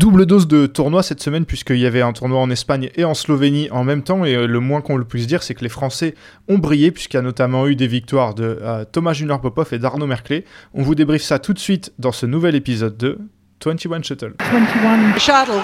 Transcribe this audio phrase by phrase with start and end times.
[0.00, 3.12] double dose de tournoi cette semaine puisqu'il y avait un tournoi en Espagne et en
[3.12, 5.68] Slovénie en même temps et euh, le moins qu'on le puisse dire c'est que les
[5.68, 6.14] Français
[6.48, 9.78] ont brillé puisqu'il y a notamment eu des victoires de euh, Thomas Junior Popov et
[9.78, 10.46] d'Arnaud Merclé.
[10.72, 13.18] On vous débriefe ça tout de suite dans ce nouvel épisode de
[13.62, 14.32] 21 Shuttle.
[14.50, 15.60] 21 Shuttle.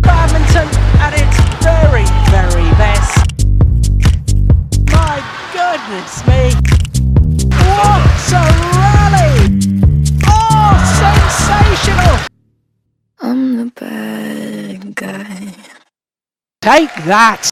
[0.00, 0.66] Badminton
[0.98, 3.18] at its very, very best.
[4.88, 5.20] My
[5.52, 6.54] goodness me.
[7.68, 9.60] What a rally!
[10.26, 10.72] Oh,
[11.02, 12.21] sensational!
[13.24, 15.52] I'm the bad guy.
[16.60, 17.50] Take that!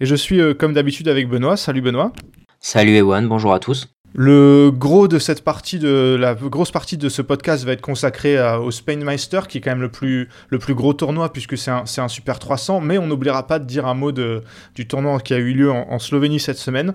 [0.00, 1.56] Et je suis euh, comme d'habitude avec Benoît.
[1.56, 2.12] Salut Benoît.
[2.58, 3.86] Salut Ewan, bonjour à tous.
[4.14, 8.36] Le gros de cette partie de la grosse partie de ce podcast va être consacré
[8.56, 11.70] au Spain Meister qui est quand même le plus le plus gros tournoi puisque c'est
[11.70, 14.42] un, un, super 300 mais on n'oubliera pas de dire un mot de,
[14.74, 16.94] du tournoi qui a eu lieu en, en Slovénie cette semaine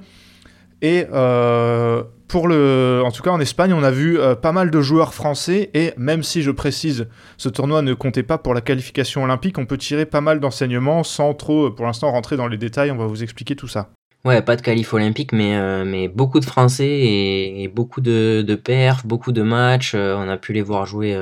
[0.84, 4.70] et euh, pour le, en tout cas en Espagne, on a vu euh, pas mal
[4.70, 8.59] de joueurs français et même si je précise, ce tournoi ne comptait pas pour la
[8.59, 12.58] qualification olympique, on peut tirer pas mal d'enseignements sans trop, pour l'instant, rentrer dans les
[12.58, 12.92] détails.
[12.92, 13.92] On va vous expliquer tout ça.
[14.25, 18.56] Ouais, pas de qualif olympique, mais, euh, mais beaucoup de Français et, beaucoup de, de
[18.56, 19.95] perfs, beaucoup de matchs.
[19.95, 21.18] on a pu les voir jouer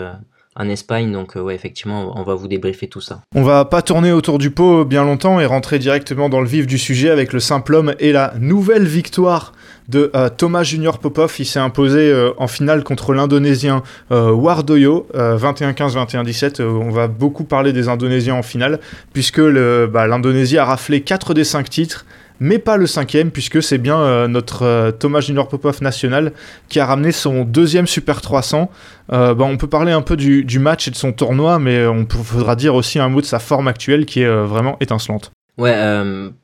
[0.55, 1.11] en Espagne.
[1.11, 3.21] Donc ouais, effectivement, on va vous débriefer tout ça.
[3.35, 6.67] On va pas tourner autour du pot bien longtemps et rentrer directement dans le vif
[6.67, 9.53] du sujet avec le simple homme et la nouvelle victoire
[9.89, 11.35] de euh, Thomas Junior Popov.
[11.39, 16.61] Il s'est imposé euh, en finale contre l'Indonésien euh, Wardoyo, 21-15, 21-17.
[16.63, 18.79] on va beaucoup parler des Indonésiens en finale,
[19.13, 22.05] puisque bah, l'Indonésie a raflé 4 des 5 titres
[22.41, 26.33] mais pas le cinquième, puisque c'est bien euh, notre euh, Thomas Junior Popov national
[26.69, 28.69] qui a ramené son deuxième Super 300.
[29.13, 32.07] Euh, bah, on peut parler un peu du, match et de son tournoi, mais on
[32.09, 35.31] faudra dire aussi un mot de sa forme actuelle qui est vraiment étincelante.
[35.57, 35.75] Ouais,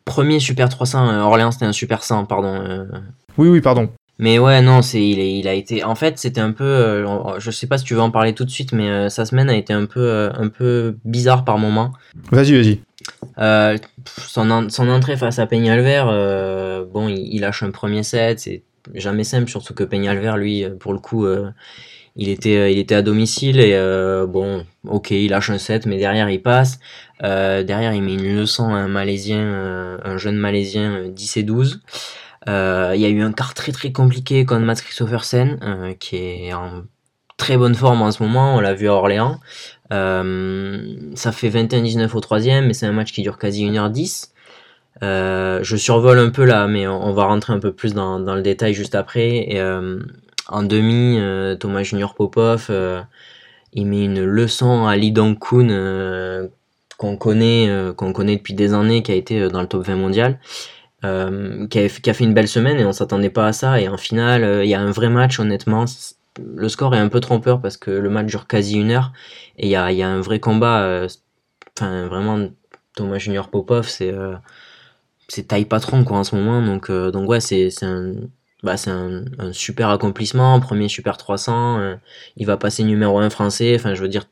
[0.05, 2.85] premier Super 300, Orléans c'était un Super 100, pardon.
[3.37, 3.89] Oui, oui, pardon.
[4.19, 5.83] Mais ouais, non, c'est il, il a été.
[5.83, 7.05] En fait, c'était un peu.
[7.39, 9.55] je sais pas si tu veux en parler tout de suite, mais sa semaine a
[9.55, 11.93] été un peu, un peu bizarre par moment.
[12.31, 12.79] Vas-y, vas-y.
[13.39, 13.77] Euh,
[14.27, 18.63] son, entrée face à Peñalver, euh, bon, il, lâche un premier set, c'est
[18.93, 21.49] jamais simple, surtout que Peñalver, lui, euh, pour le coup, euh,
[22.15, 23.77] il, était, il était à domicile et
[24.27, 26.79] bon, ok, il lâche un set, mais derrière il passe.
[27.21, 31.81] derrière, il met une leçon à un Malaisien, un jeune Malaisien 10 et 12.
[32.47, 36.85] Il y a eu un quart très très compliqué contre Mats Christophersen, qui est en
[37.37, 39.39] très bonne forme en ce moment, on l'a vu à Orléans.
[39.91, 44.29] Euh, ça fait 21-19 au troisième, mais c'est un match qui dure quasi 1h10.
[45.03, 48.41] Euh, je survole un peu là, mais on, va rentrer un peu plus dans, le
[48.41, 49.49] détail juste après.
[49.53, 49.99] Euh,
[50.47, 51.19] en demi,
[51.59, 52.71] Thomas Junior Popov,
[53.73, 56.49] il met une leçon à Lee Dong-kun
[56.97, 60.39] qu'on connaît, qu'on connaît depuis des années, qui a été dans le top 20 mondial.
[61.03, 63.79] Qui a, qui, a, fait une belle semaine et on s'attendait pas à ça.
[63.79, 65.85] Et en finale, il y a un vrai match, honnêtement
[66.55, 69.11] le score est un peu trompeur parce que le match dure quasi une heure
[69.57, 70.83] et il y a, y a, un vrai combat.
[70.83, 71.07] Euh,
[71.77, 72.49] enfin, vraiment,
[72.95, 74.35] Thomas Junior Popov, c'est euh,
[75.27, 76.61] c'est taille patron quoi en ce moment.
[76.61, 78.13] Donc, euh, donc ouais, c'est un,
[78.63, 80.59] bah, un, un, super accomplissement.
[80.59, 81.97] Premier super 300.
[82.37, 83.75] il va passer numéro 1 français.
[83.75, 84.25] Enfin, je veux dire,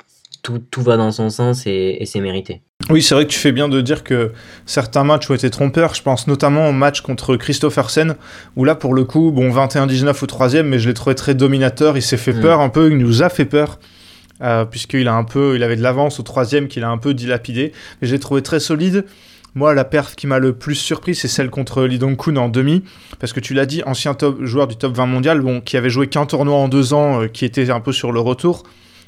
[0.44, 2.62] tout, tout va dans son sens et, et c'est mérité.
[2.92, 4.32] Oui, c'est vrai que tu fais bien de dire que
[4.68, 5.96] certains matchs ont été trompeurs.
[5.96, 8.16] Je pense notamment au match contre Christophersen,
[8.56, 11.98] où là, pour le coup, bon, 21-19 au troisième, mais je l'ai trouvé très dominateur.
[11.98, 12.42] Il s'est fait mm.
[12.42, 13.80] peur un peu, il nous a fait peur.
[14.42, 17.14] Euh, puisqu'il a un peu, il avait de l'avance au troisième qu'il a un peu
[17.14, 17.72] dilapidé.
[18.02, 19.06] Mais j'ai trouvé très solide.
[19.54, 22.84] Moi, la perf qui m'a le plus surpris, c'est celle contre Lee Dong-kun en demi,
[23.20, 26.08] parce que tu l'as dit, ancien joueur du top 20 mondial, bon, qui avait joué
[26.08, 28.64] qu'un tournoi en deux ans, euh, qui était un peu sur le retour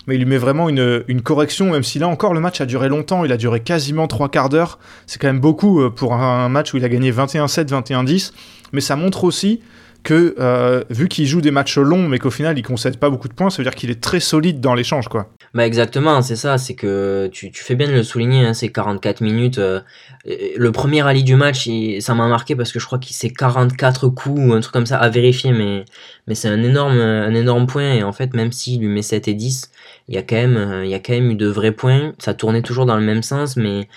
[0.07, 2.87] mais il lui met vraiment une, correction, même si là encore le match a duré
[2.87, 4.79] longtemps, il a duré quasiment trois quarts d'heure.
[5.05, 8.31] C'est quand même beaucoup euh, pour un match où il a gagné 21-7, 21-10,
[8.71, 9.59] mais ça montre aussi
[10.03, 13.27] que euh, vu qu'il joue des matchs longs mais qu'au final il concède pas beaucoup
[13.27, 15.29] de points, ça veut dire qu'il est très solide dans l'échange quoi.
[15.53, 18.69] Bah exactement, c'est ça, c'est que tu, tu, fais bien de le souligner, hein, c'est
[18.69, 19.57] 44 minutes.
[19.59, 19.79] Euh,
[20.25, 21.69] le premier rallye du match,
[21.99, 24.85] ça m'a marqué parce que je crois qu'il c'est 44 coups ou un truc comme
[24.85, 25.85] ça à vérifier, mais,
[26.27, 29.29] mais c'est un énorme, un énorme point et en fait même s'il lui met 7
[29.29, 29.71] et 10,
[30.09, 32.33] il y a quand même, il y a quand même eu de vrais points, ça
[32.33, 33.87] tournait toujours dans le même sens, mais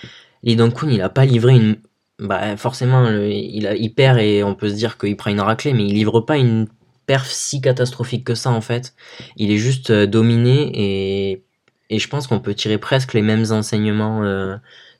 [0.43, 1.75] Lee il a pas livré une,
[2.21, 5.73] bah forcément il, a, il perd et on peut se dire qu'il prend une raclée,
[5.73, 6.67] mais il livre pas une
[7.07, 8.93] perf si catastrophique que ça en fait.
[9.37, 11.43] Il est juste euh, dominé et,
[11.89, 14.55] et je pense qu'on peut tirer presque les mêmes enseignements euh,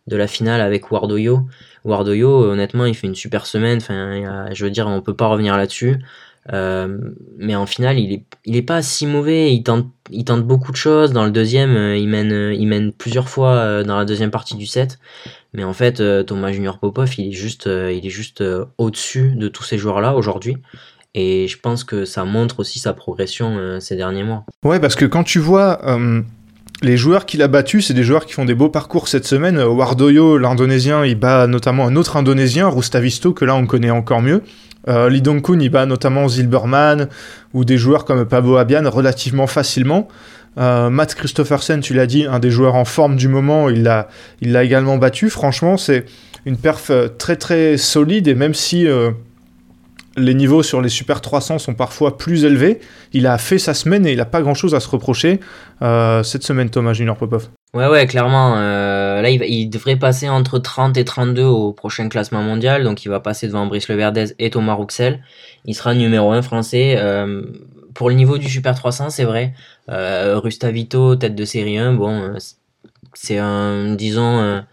[0.07, 1.47] de la finale avec Wardoyo.
[1.85, 3.77] Wardoyo, honnêtement, il fait une super semaine.
[3.77, 6.03] Enfin, je veux dire, on peut pas revenir là-dessus.
[6.51, 6.97] Euh,
[7.37, 9.53] mais en finale, il est, il est pas si mauvais.
[9.53, 11.11] Il tente, il tente beaucoup de choses.
[11.11, 14.99] Dans le deuxième, il mène, il mène plusieurs fois dans la deuxième partie du set.
[15.53, 18.43] Mais en fait, Thomas Junior Popov, il est juste, est juste
[18.77, 20.57] au-dessus de tous ces joueurs-là aujourd'hui.
[21.13, 24.45] Et je pense que ça montre aussi sa progression ces derniers mois.
[24.63, 25.81] Ouais, parce que quand tu vois
[26.81, 29.59] les joueurs qu'il a battus, c'est des joueurs qui font des beaux parcours cette semaine.
[29.61, 34.41] Wardoyo, l'Indonésien, il bat notamment un autre Indonésien, Rustavisto, que là on connaît encore mieux.
[34.87, 37.07] Euh, Lee Dong-kun, il bat notamment Zilberman
[37.53, 40.07] ou des joueurs comme Pablo Abian relativement facilement.
[40.57, 44.07] Euh, Matt Christophersen, tu l'as dit, un des joueurs en forme du moment, il l'a
[44.41, 45.29] il également battu.
[45.29, 46.05] Franchement, c'est
[46.45, 49.11] une perf euh, très très solide et même si euh,
[50.17, 52.79] les niveaux sur les Super 300 sont parfois plus élevés.
[53.13, 55.39] Il a fait sa semaine et il n'a pas grand chose à se reprocher
[55.79, 57.47] cette semaine, Thomas Junior Popov.
[57.73, 58.55] Ouais, ouais, clairement.
[58.55, 62.83] Là, il, devrait passer entre 30 et 32 au prochain classement mondial.
[62.83, 65.23] Donc, il va passer devant Brice Leverdez et Thomas Rouxel.
[65.65, 66.97] Il sera numéro 1 français.
[67.93, 69.53] Pour le niveau du Super 300, c'est vrai.
[69.87, 72.33] Rustavito, tête de série 1, bon,
[73.13, 74.63] c'est un, disons,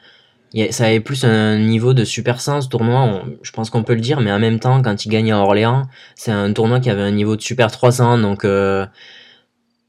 [0.70, 4.20] ça avait plus un niveau de super sens tournoi, je pense qu'on peut le dire,
[4.20, 5.82] mais en même temps, quand il gagne à Orléans,
[6.14, 8.87] c'est un tournoi qui avait un niveau de super 300, donc euh,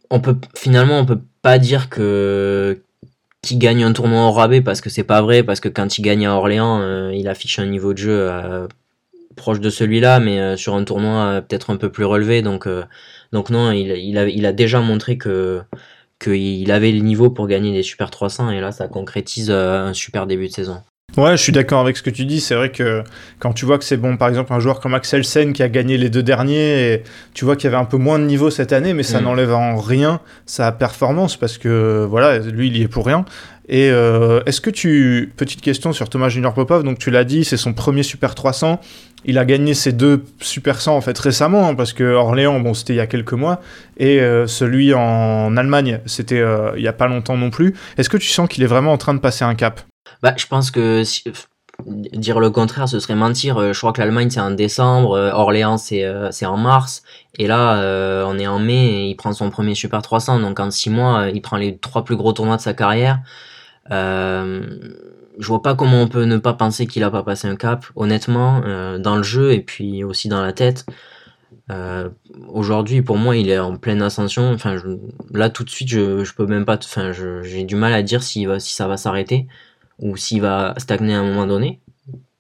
[0.10, 2.82] on peut finalement on peut pas dire que
[3.42, 6.02] qu'il gagne un tournoi au rabais parce que c'est pas vrai, parce que quand il
[6.02, 8.68] gagne à Orléans, euh, il affiche un niveau de jeu euh,
[9.38, 12.68] proche de celui-là, mais sur un tournoi peut-être un peu plus relevé, donc
[13.32, 15.62] donc non, il, il, a, il a déjà montré que
[16.20, 19.94] qu'il avait le niveau pour gagner des Super 300 et là ça concrétise euh, un
[19.94, 20.82] super début de saison.
[21.18, 22.40] Ouais, je suis d'accord avec ce que tu dis.
[22.40, 23.04] C'est vrai que
[23.40, 25.70] quand tu vois que c'est bon, par exemple, un joueur comme Axel Sen qui a
[25.70, 27.04] gagné les deux derniers, et
[27.34, 29.24] tu vois qu'il y avait un peu moins de niveau cette année, mais ça mm.
[29.24, 33.26] n'enlève en rien sa performance parce que voilà, lui il y est pour rien.
[33.68, 35.32] Et euh, est-ce que tu.
[35.38, 38.80] Petite question sur Thomas Junior Popov, donc tu l'as dit, c'est son premier Super 300.
[39.26, 42.74] Il a gagné ses deux Super 100 en fait récemment, hein, parce que Orléans, bon,
[42.74, 43.62] c'était il y a quelques mois,
[43.98, 47.76] et euh, celui en Allemagne, c'était euh, il y a pas longtemps non plus.
[47.98, 49.82] Est-ce que tu sens qu'il est vraiment en train de passer un cap?
[50.22, 51.04] Bah, je pense que
[51.86, 53.74] dire le contraire, ce serait mentir.
[53.74, 56.06] Je crois que l'Allemagne c'est en décembre, Orléans c'est
[56.46, 57.04] en mars,
[57.38, 60.72] et là on est en mai, et il prend son premier Super 300, donc en
[60.72, 63.20] six mois, il prend les trois plus gros tournois de sa carrière.
[63.92, 64.62] Euh,
[65.40, 67.86] je vois pas comment on peut ne pas penser qu'il a pas passé un cap,
[67.96, 70.86] honnêtement, euh, dans le jeu et puis aussi dans la tête.
[71.72, 72.10] Euh,
[72.50, 74.52] aujourd'hui, pour moi, il est en pleine ascension.
[74.52, 74.76] Enfin,
[75.34, 76.78] là, tout de suite, je, peux même pas.
[76.78, 79.48] Enfin, j'ai du mal à dire si, ça va s'arrêter
[80.00, 81.80] ou s'il va stagner à un moment donné.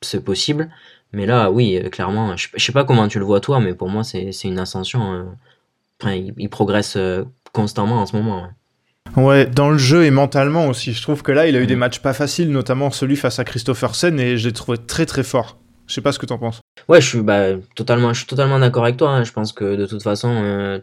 [0.01, 0.69] C'est possible.
[1.13, 4.03] Mais là, oui, clairement, je, sais pas comment tu le vois toi, mais pour moi,
[4.03, 5.35] c'est une ascension.
[6.01, 6.97] enfin, il, progresse
[7.53, 8.49] constamment en ce moment.
[9.15, 10.93] Dans le jeu et mentalement aussi.
[10.93, 11.79] Je trouve que là, il a eu des mm.
[11.79, 15.57] matchs pas faciles, notamment celui face à Christophersen, et je l'ai trouvé très très fort.
[15.87, 16.61] Je sais pas ce que t'en penses.
[16.87, 19.09] Ouais, je suis bah, totalement, je suis totalement d'accord avec toi.
[19.09, 19.23] Hein.
[19.23, 20.79] Je pense que de toute façon, euh,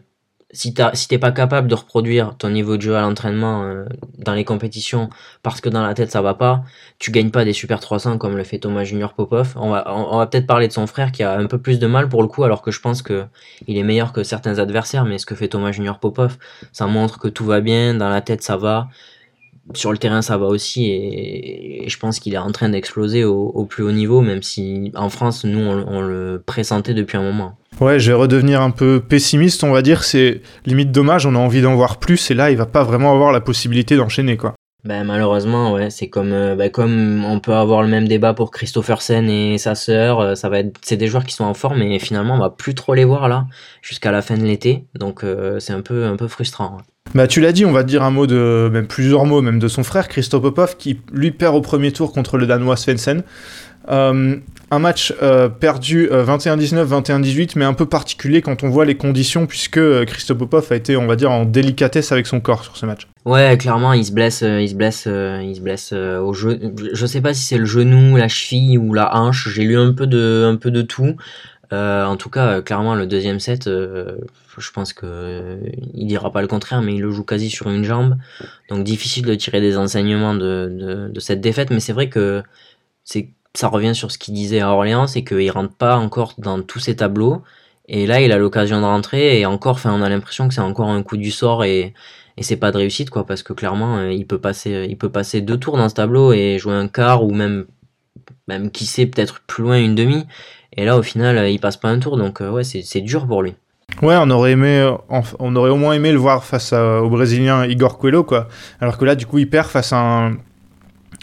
[0.51, 3.85] si t'es pas capable de reproduire ton niveau de jeu à l'entraînement euh,
[4.17, 5.09] dans les compétitions
[5.43, 6.63] parce que dans la tête ça va pas,
[6.99, 9.53] tu gagnes pas des Super 300 comme le fait Thomas Junior Popov.
[9.57, 11.87] On va, on, va peut-être parler de son frère qui a un peu plus de
[11.87, 13.25] mal pour le coup, alors que je pense que
[13.67, 15.03] il est meilleur que certains adversaires.
[15.03, 16.37] Mais ce que fait Thomas Junior Popov,
[16.71, 18.87] ça montre que tout va bien, dans la tête ça va,
[19.73, 23.65] sur le terrain ça va aussi, et, je pense qu'il est en train d'exploser au,
[23.65, 27.57] plus haut niveau, même si en France nous on le pressentait depuis un moment.
[27.79, 30.03] Ouais, je vais redevenir un peu pessimiste, on va dire.
[30.03, 33.11] C'est limite dommage, on a envie d'en voir plus, et là, il va pas vraiment
[33.11, 34.55] avoir la possibilité d'enchaîner, quoi.
[34.83, 38.51] Ben, malheureusement, ouais, c'est comme, euh, ben, comme on peut avoir le même débat pour
[38.51, 40.21] Christophersen et sa sœur.
[40.21, 42.49] Euh, ça va être, c'est des joueurs qui sont en forme, et finalement, on va
[42.49, 43.47] plus trop les voir là
[43.81, 44.85] jusqu'à la fin de l'été.
[44.95, 46.77] Donc, euh, c'est un peu, un peu frustrant.
[47.15, 49.67] Bah, tu l'as dit, on va dire un mot de, même plusieurs mots, même de
[49.67, 53.23] son frère Christophe Popov, qui lui perd au premier tour contre le Danois Svensson.
[53.89, 54.35] Euh,
[54.69, 58.97] un match euh, perdu 21-19, euh, 21-18, mais un peu particulier quand on voit les
[58.97, 62.75] conditions, puisque Christophe Popov a été, on va dire, en délicatesse avec son corps sur
[62.75, 63.07] ce match.
[63.23, 64.43] Ouais, clairement, il se blesse,
[65.07, 66.59] au jeu.
[66.93, 69.47] Je sais pas si c'est le genou, la cheville ou la hanche.
[69.49, 71.15] J'ai lu un peu de tout.
[71.71, 75.59] En tout cas, clairement, le deuxième set, je pense que
[75.93, 78.17] il dira pas le contraire, mais il le joue quasi sur une jambe.
[78.69, 81.69] Donc difficile de tirer des enseignements de, de, de cette défaite.
[81.69, 82.43] Mais c'est vrai que
[83.03, 86.61] c'est ça revient sur ce qu'il disait à Orléans, c'est qu'il rentre pas encore dans
[86.61, 87.41] tous ses tableaux.
[87.87, 90.89] Et là, il a l'occasion de rentrer et encore, on a l'impression que c'est encore
[90.89, 91.93] un coup du sort et,
[92.37, 95.09] et c'est pas de réussite, quoi, parce que clairement, euh, il peut passer, il peut
[95.09, 97.65] passer deux tours dans ce tableau et jouer un quart ou même,
[98.47, 100.25] même qui sait, peut-être plus loin une demi.
[100.73, 103.27] Et là, au final, euh, il passe pas un tour, donc euh, ouais, c'est dur
[103.27, 103.55] pour lui.
[104.01, 104.93] Ouais, on aurait aimé,
[105.39, 108.47] on aurait au moins aimé le voir face au Brésilien Igor Coelho, quoi.
[108.79, 110.37] Alors que là, du coup, il perd face à un,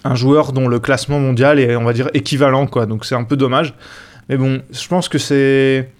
[0.04, 2.86] un joueur dont le classement mondial est, on va dire, équivalent, quoi.
[2.86, 3.74] Donc c'est un peu dommage.
[4.28, 5.90] Mais bon, je pense que c'est.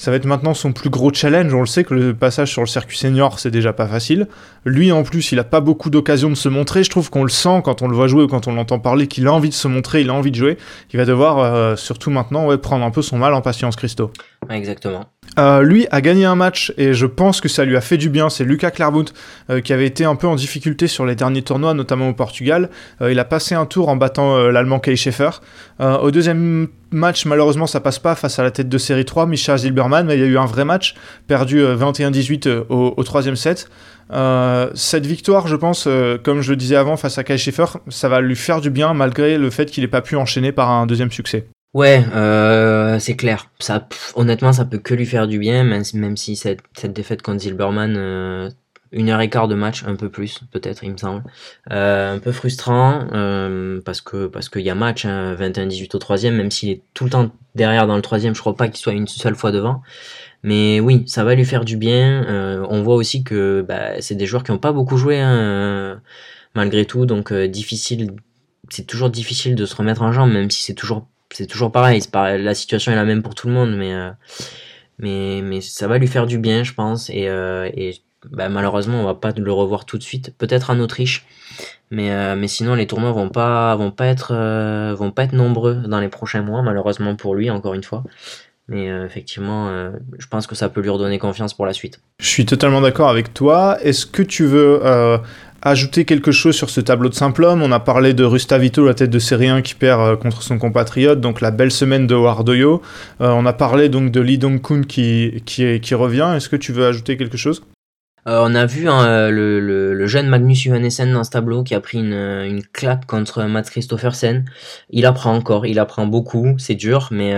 [0.00, 1.52] Ça va être maintenant son plus gros challenge.
[1.52, 4.28] On le sait que le passage sur le circuit senior, c'est déjà pas facile.
[4.64, 6.82] Lui, en plus, il a pas beaucoup d'occasions de se montrer.
[6.82, 9.08] Je trouve qu'on le sent quand on le voit jouer ou quand on l'entend parler
[9.08, 10.56] qu'il a envie de se montrer, il a envie de jouer.
[10.94, 14.10] Il va devoir, euh, surtout maintenant, ouais, prendre un peu son mal en patience, Christo.
[14.48, 15.04] exactement.
[15.38, 18.10] Euh, lui a gagné un match et je pense que ça lui a fait du
[18.10, 18.30] bien.
[18.30, 19.06] C'est Lucas Clairvout
[19.48, 22.70] euh, qui avait été un peu en difficulté sur les derniers tournois, notamment au Portugal.
[23.00, 25.30] Euh, il a passé un tour en battant l'Allemand Kai Schaeffer.
[25.78, 29.56] au deuxième match, malheureusement, ça passe pas face à la tête de série 3, Misha
[29.56, 30.94] Zilberman, mais il y a eu un vrai match,
[31.26, 33.68] perdu 21-18 au, au, troisième set.
[34.74, 35.88] cette victoire, je pense,
[36.22, 38.94] comme je le disais avant, face à Kai Schaeffer, ça va lui faire du bien
[38.94, 41.46] malgré le fait qu'il n'ait pas pu enchaîner par un deuxième succès.
[41.72, 43.48] Ouais, euh, c'est clair.
[43.60, 47.22] Ça, honnêtement, ça peut que lui faire du bien, même, même si cette, cette défaite
[47.22, 48.50] contre Zilberman, euh,
[48.92, 51.22] une heure et quart de match, un peu plus, peut-être, il me semble.
[51.70, 55.98] Euh, un peu frustrant, euh, parce que parce qu'il y a match, hein, 21-18 au
[55.98, 58.78] troisième, même s'il est tout le temps derrière dans le troisième, je crois pas qu'il
[58.78, 59.82] soit une seule fois devant.
[60.42, 62.24] Mais oui, ça va lui faire du bien.
[62.28, 66.00] Euh, on voit aussi que bah, c'est des joueurs qui n'ont pas beaucoup joué, hein,
[66.54, 68.12] malgré tout, donc difficile.
[68.70, 72.00] C'est toujours difficile de se remettre en jambe, même si c'est toujours c'est toujours pareil,
[72.14, 74.10] La situation est la même pour tout le monde, mais, euh,
[74.98, 77.10] mais, mais ça va lui faire du bien, je pense.
[77.10, 77.70] Et, euh,
[78.30, 80.34] bah, malheureusement, on va pas le revoir tout de suite.
[80.36, 81.26] Peut-être en Autriche,
[81.90, 84.34] mais, euh, mais sinon, les tournois vont pas, vont pas être,
[84.94, 88.04] vont pas être nombreux dans les prochains mois, malheureusement pour lui, encore une fois.
[88.70, 92.00] Mais effectivement, je pense que ça peut lui redonner confiance pour la suite.
[92.20, 93.76] Je suis totalement d'accord avec toi.
[93.82, 94.80] Est-ce que tu veux
[95.62, 97.62] ajouter quelque chose sur ce tableau de simple homme?
[97.62, 100.58] On a parlé de Rustavito, la tête de série 1 qui perd euh, contre son
[100.58, 102.82] compatriote, donc la belle semaine de Wardoyo.
[103.20, 106.32] Euh, on a parlé donc de Lee Dong-kun qui, qui, qui, revient.
[106.36, 107.62] Est-ce que tu veux ajouter quelque chose?
[108.26, 111.80] Euh, on a vu hein, le, le, jeune Magnus Johannessen dans ce tableau qui a
[111.80, 114.44] pris une, une claque contre Matt Christophersen.
[114.90, 117.34] Il apprend encore, il apprend beaucoup, c'est dur, mais,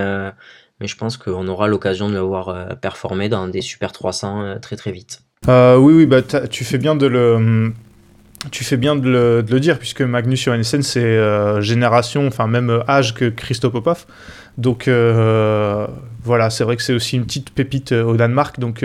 [0.83, 4.77] mais je pense qu'on aura l'occasion de le voir performer dans des Super 300 très
[4.77, 5.23] très vite.
[5.47, 7.73] oui, oui, bah, tu fais bien de le,
[8.51, 12.91] tu fais bien de le, dire, puisque Magnus Johannessen, c'est euh, génération, enfin même euh,
[12.91, 14.07] âge que Christo Popov.
[14.59, 15.87] Donc euh,
[16.23, 18.85] voilà, c'est vrai que c'est aussi une petite pépite au Danemark, donc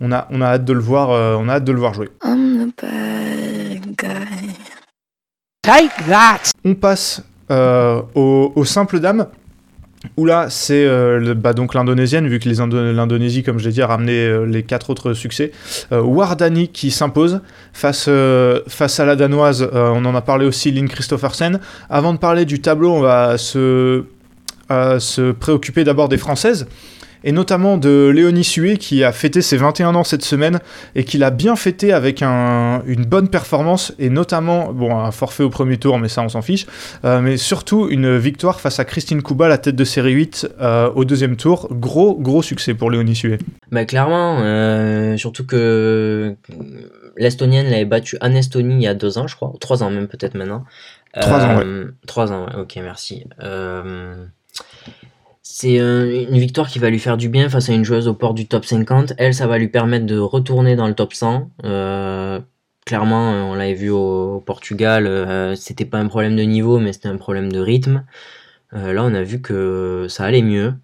[0.00, 1.08] on, a, on a hâte de le voir,
[1.40, 2.08] on a hâte de le voir jouer.
[5.62, 6.50] Take that.
[6.64, 9.26] On passe aux au simple dames.
[10.16, 14.12] Oula, c'est euh, bah, donc l'indonésienne, vu que l'Indonésie, comme je l'ai dit, a ramené
[14.12, 15.52] euh, les quatre autres succès.
[15.92, 17.40] Euh, Wardani qui s'impose
[17.72, 21.60] face, à la danoise, on en a parlé aussi, Lynn Christophersen.
[21.88, 24.04] Avant de parler du tableau, on va se,
[24.70, 26.66] se préoccuper d'abord des françaises
[27.24, 30.60] et notamment de Léonie Sué qui a fêté ses 21 ans cette semaine
[30.94, 35.50] et qui l'a bien fêté avec une bonne performance et notamment, bon, un forfait au
[35.50, 36.66] premier tour, mais ça on s'en fiche,
[37.04, 40.90] euh, mais surtout une victoire face à Christine Kuba, la tête de série 8 euh,
[40.94, 41.68] au deuxième tour.
[41.70, 43.38] Gros, gros succès pour Léonie Sué.
[43.70, 46.36] Bah, clairement, euh, surtout que
[47.16, 50.08] l'Estonienne l'avait battue en Estonie il y a deux ans, je crois, trois ans même
[50.08, 50.64] peut-être maintenant.
[51.20, 51.86] Trois ans, ouais.
[52.06, 53.26] Trois ans, ouais, ok, merci.
[53.42, 54.24] Euh,
[55.42, 58.32] c'est une victoire qui va lui faire du bien face à une joueuse au port
[58.32, 59.14] du top 50.
[59.18, 61.50] Elle, ça va lui permettre de retourner dans le top 100.
[61.64, 62.40] Euh,
[62.86, 66.92] clairement, euh, on l'avait vu au, Portugal, euh, c'était pas un problème de niveau, mais
[66.92, 68.04] c'était un problème de rythme.
[68.72, 70.74] là, on a vu que ça allait mieux.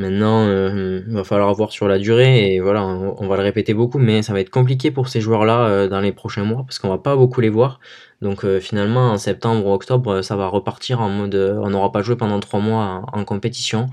[0.00, 3.98] Maintenant, il va falloir voir sur la durée et voilà, on, va le répéter beaucoup,
[3.98, 6.98] mais ça va être compliqué pour ces joueurs-là dans les prochains mois parce qu'on va
[6.98, 7.80] pas beaucoup les voir.
[8.20, 11.90] Donc euh, finalement, en septembre ou octobre, ça va repartir en mode euh, on n'aura
[11.92, 13.88] pas joué pendant trois mois en, compétition.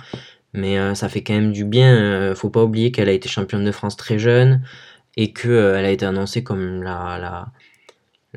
[0.54, 2.34] Mais euh, ça fait quand même du bien.
[2.36, 4.62] faut pas oublier qu'elle a été championne de France très jeune
[5.18, 7.48] et qu'elle a été annoncée comme la,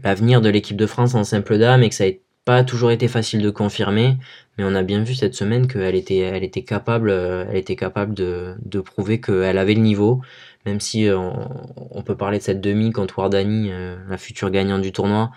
[0.02, 2.12] l'avenir de l'équipe de France en simple dame et que ça n'a
[2.44, 4.16] pas toujours été facile de confirmer.
[4.60, 8.80] Mais on a bien vu cette semaine qu'elle était, capable, elle était capable de, de
[8.80, 10.20] prouver qu'elle avait le niveau
[10.66, 13.70] même si on, peut parler de cette demi contre Wardani,
[14.10, 15.30] la future gagnante du tournoi,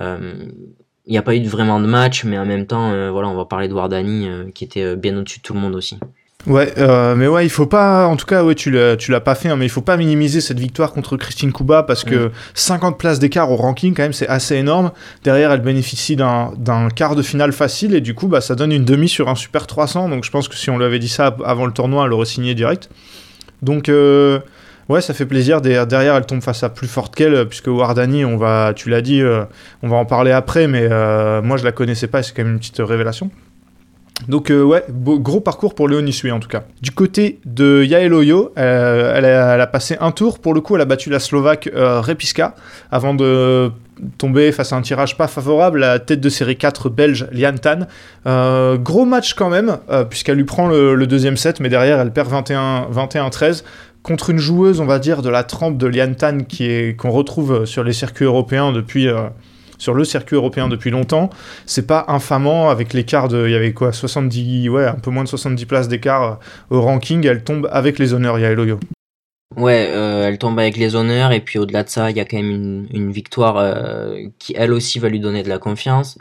[0.00, 0.46] euh,
[1.06, 3.34] il n'y a pas eu vraiment de match, mais en même temps, euh, voilà, on
[3.34, 5.98] va parler de Wardani euh, qui était bien au-dessus de tout le monde aussi.
[6.46, 6.72] Ouais,
[7.16, 9.48] mais ouais, il faut pas, en tout cas, ouais, tu l'as, tu l'as pas fait,
[9.48, 12.98] hein, mais il faut pas minimiser cette victoire contre Christine Kuba parce que 50 mm.
[12.98, 14.90] places d'écart au ranking, quand même, c'est assez énorme.
[15.24, 18.84] Derrière, elle bénéficie d'un, quart de finale facile et du coup, bah, ça donne une
[18.84, 20.08] demi sur un Super 300.
[20.08, 22.26] Donc, je pense que si on lui avait dit ça avant le tournoi, elle aurait
[22.26, 22.88] signé direct.
[23.62, 23.88] Donc,
[24.88, 25.60] Ouais, ça fait plaisir.
[25.60, 29.22] Derrière, elle tombe face à plus forte qu'elle, puisque Wardani, on va, tu l'as dit,
[29.22, 29.44] euh,
[29.82, 32.52] on va en parler après, mais euh, moi je la connaissais pas, c'est quand même
[32.52, 33.30] une petite révélation.
[34.28, 36.64] Donc euh, ouais, gros parcours pour Léonie Sui en tout cas.
[36.80, 40.86] Du côté de Yael Oyo, elle, a, passé un tour, pour le coup elle a
[40.86, 42.54] battu la Slovaque Repiska
[42.90, 43.70] avant de
[44.18, 47.86] tomber face à un tirage pas favorable, la tête de série 4 belge Lian Tan.
[48.78, 49.78] gros match quand même,
[50.10, 53.62] puisqu'elle lui prend le, deuxième set, mais derrière elle perd 21-13
[54.02, 56.38] contre une joueuse, on va dire, de la trempe de Lian Tan
[56.96, 59.28] qu'on retrouve sur les circuits européens depuis, euh,
[59.82, 61.28] sur le circuit européen depuis longtemps.
[61.66, 65.24] C'est pas infamant avec l'écart de, il y avait quoi, 70, ouais, un peu moins
[65.24, 66.38] de 70 places d'écart
[66.70, 67.26] au ranking.
[67.26, 68.78] Elle tombe avec les honneurs, Yael Oyo.
[69.56, 72.24] Ouais, euh, elle tombe avec les honneurs et puis au-delà de ça, il y a
[72.24, 76.16] quand même une, victoire euh, qui elle aussi va lui donner de la confiance.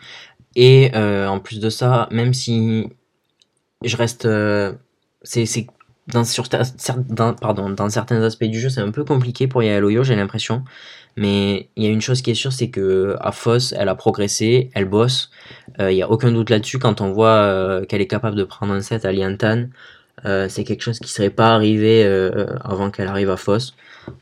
[0.56, 2.88] Et euh, en plus de ça, même si
[3.84, 4.74] je reste, euh,
[5.22, 5.46] c'est
[6.08, 10.16] dans pardon dans certains aspects du jeu, c'est un peu compliqué pour Yael Oyo, j'ai
[10.16, 10.64] l'impression.
[11.18, 13.96] Mais il y a une chose qui est sûre, c'est que à Foss, elle a
[13.96, 15.30] progressé, elle bosse.
[15.80, 18.82] Il y a aucun doute là-dessus quand on voit qu'elle est capable de prendre un
[18.82, 19.68] set à Liantan.
[20.26, 23.76] Euh, c'est quelque chose qui serait pas arrivé euh, avant qu'elle arrive à Foss.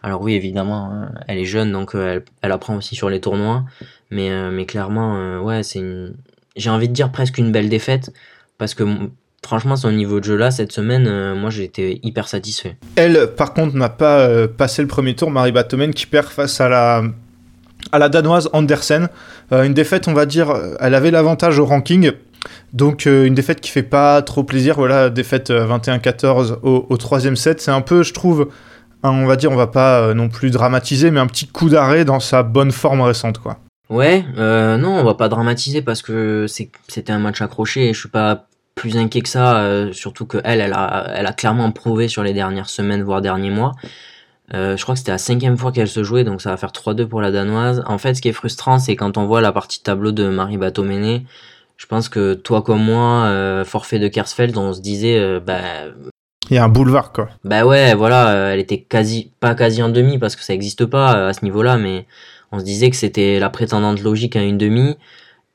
[0.03, 3.65] Alors oui, évidemment, hein, elle est jeune, donc euh, elle, apprend aussi sur les tournois.
[4.12, 6.15] Mais, mais clairement, ouais, c'est une...
[6.55, 8.12] J'ai envie de dire presque une belle défaite.
[8.58, 8.84] Parce que
[9.43, 12.77] franchement, son niveau de jeu là, cette semaine, moi j'ai été hyper satisfait.
[12.96, 16.69] Elle, par contre, n'a pas passé le premier tour, Marie Batomen, qui perd face à
[16.69, 17.03] la,
[17.91, 19.10] à la danoise Andersen.
[19.51, 22.12] une défaite, on va dire, elle avait l'avantage au ranking.
[22.74, 27.36] Donc euh, une défaite qui fait pas trop plaisir, voilà, défaite 21-14 euh, au, troisième
[27.36, 28.50] set, c'est un peu, je trouve,
[29.03, 32.05] on va dire, on va pas euh, non plus dramatiser, mais un petit coup d'arrêt
[32.05, 33.58] dans sa bonne forme récente, quoi.
[33.89, 38.10] Ouais, non, on va pas dramatiser parce que c'était un match accroché et je suis
[38.10, 38.48] pas
[38.79, 42.33] plus inquiet que ça, surtout que elle, elle a, elle a clairement prouvé sur les
[42.33, 43.74] dernières semaines, voire derniers mois.
[44.53, 47.05] je crois que c'était la cinquième fois qu'elle se jouait, donc ça va faire 3-2
[47.05, 47.83] pour la danoise.
[47.86, 50.57] En fait, ce qui est frustrant, c'est quand on voit la partie tableau de Marie
[50.57, 51.25] Batomene,
[51.79, 55.62] je pense que toi comme moi, euh, forfait de Kersfeld, on se disait, euh, bah,
[56.50, 57.29] il y a un boulevard quoi.
[57.45, 60.86] Bah ouais, voilà, euh, elle était quasi, pas quasi en demi parce que ça n'existe
[60.86, 62.05] pas à ce niveau-là, mais
[62.51, 64.98] on se disait que c'était la prétendante logique à une demi.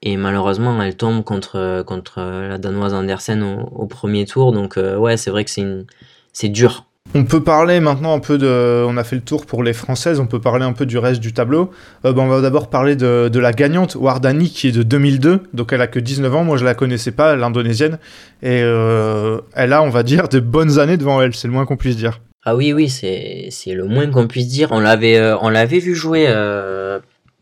[0.04, 4.52] Et malheureusement, elle tombe contre, contre la Danoise Andersen au, premier tour.
[4.52, 5.86] Donc ouais, c'est vrai que c'est une,
[6.32, 6.86] c'est dur.
[7.16, 8.84] On peut parler maintenant un peu de.
[8.88, 11.20] On a fait le tour pour les Françaises, on peut parler un peu du reste
[11.20, 11.70] du tableau.
[12.04, 15.72] Euh, ben, on va d'abord parler de, la gagnante, Wardani, qui est de 2002, donc
[15.72, 16.44] elle a que 19 ans.
[16.44, 17.98] Moi, je la connaissais pas, l'Indonésienne.
[18.42, 21.66] Et euh, elle a, on va dire, de bonnes années devant elle, c'est le moins
[21.66, 22.20] qu'on puisse dire.
[22.44, 24.72] Ah oui, oui, c'est le moins qu'on puisse dire.
[24.72, 26.26] On l'avait euh, l'avait vu jouer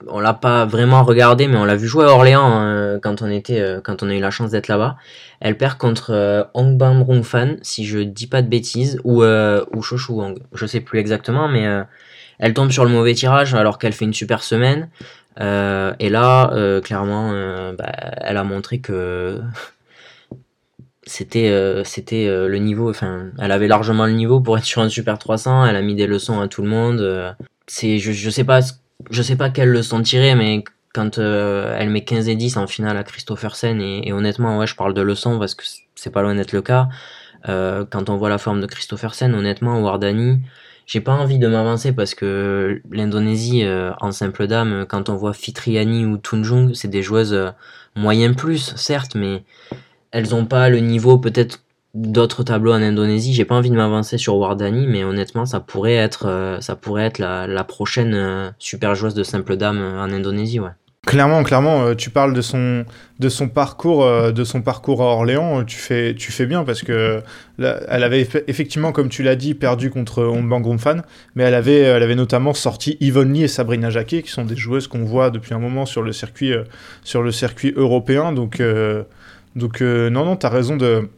[0.09, 3.31] on l'a pas vraiment regardé, mais on l'a vu jouer à Orléans hein, quand on
[3.31, 4.97] était, euh, quand on a eu la chance d'être là-bas.
[5.45, 9.65] Elle perd contre euh, Hong Bang Fan, si je dis pas de bêtises, ou euh,
[9.75, 11.83] ou Shoshu Wang, je sais plus exactement, mais euh,
[12.39, 14.89] elle tombe sur le mauvais tirage alors qu'elle fait une super semaine.
[15.41, 19.41] et là, clairement, bah, elle a montré que
[21.05, 22.91] c'était c'était le niveau.
[22.91, 25.67] Enfin, elle avait largement le niveau pour être sur un super 300.
[25.67, 27.35] Elle a mis des leçons à tout le monde.
[27.67, 28.61] c'est je je sais pas
[29.11, 32.67] je sais pas quelle leçon tirer, mais quand euh, elle met 15 et 10 en
[32.67, 36.23] finale à Christophersen, et, et, honnêtement, ouais, je parle de leçon parce que c'est pas
[36.23, 36.89] loin d'être le cas.
[37.49, 40.41] Euh, quand on voit la forme de Christophersen, honnêtement, Wardani,
[40.87, 45.33] j'ai pas envie de m'avancer parce que l'Indonésie euh, en simple dame, quand on voit
[45.33, 47.53] Fitriani ou Tunjung, c'est des joueuses
[47.97, 49.45] moyen plus, certes, mais
[50.11, 51.61] elles ont pas le niveau peut-être
[51.95, 53.35] d'autres tableaux en Indonésie.
[53.35, 57.05] J'ai pas envie de m'avancer sur Wardani, mais honnêtement, ça pourrait être, euh, ça pourrait
[57.05, 60.71] être la, la prochaine euh, super joueuse de simple dame euh, en Indonésie, ouais.
[61.05, 62.85] Clairement, clairement, tu parles de son,
[63.19, 65.65] de son parcours, de son parcours à Orléans.
[65.65, 67.21] Tu fais, tu fais bien parce que
[67.59, 71.03] elle avait effectivement, comme tu l'as dit, perdu contre Ombang Fan,
[71.35, 74.55] mais elle avait, elle avait notamment sorti Yvonne Lee et Sabrina Jacquet, qui sont des
[74.55, 76.53] joueuses qu'on voit depuis un moment sur le circuit,
[77.03, 78.31] sur le circuit européen.
[78.31, 78.63] Donc,
[79.57, 81.09] donc non, non, t'as raison de,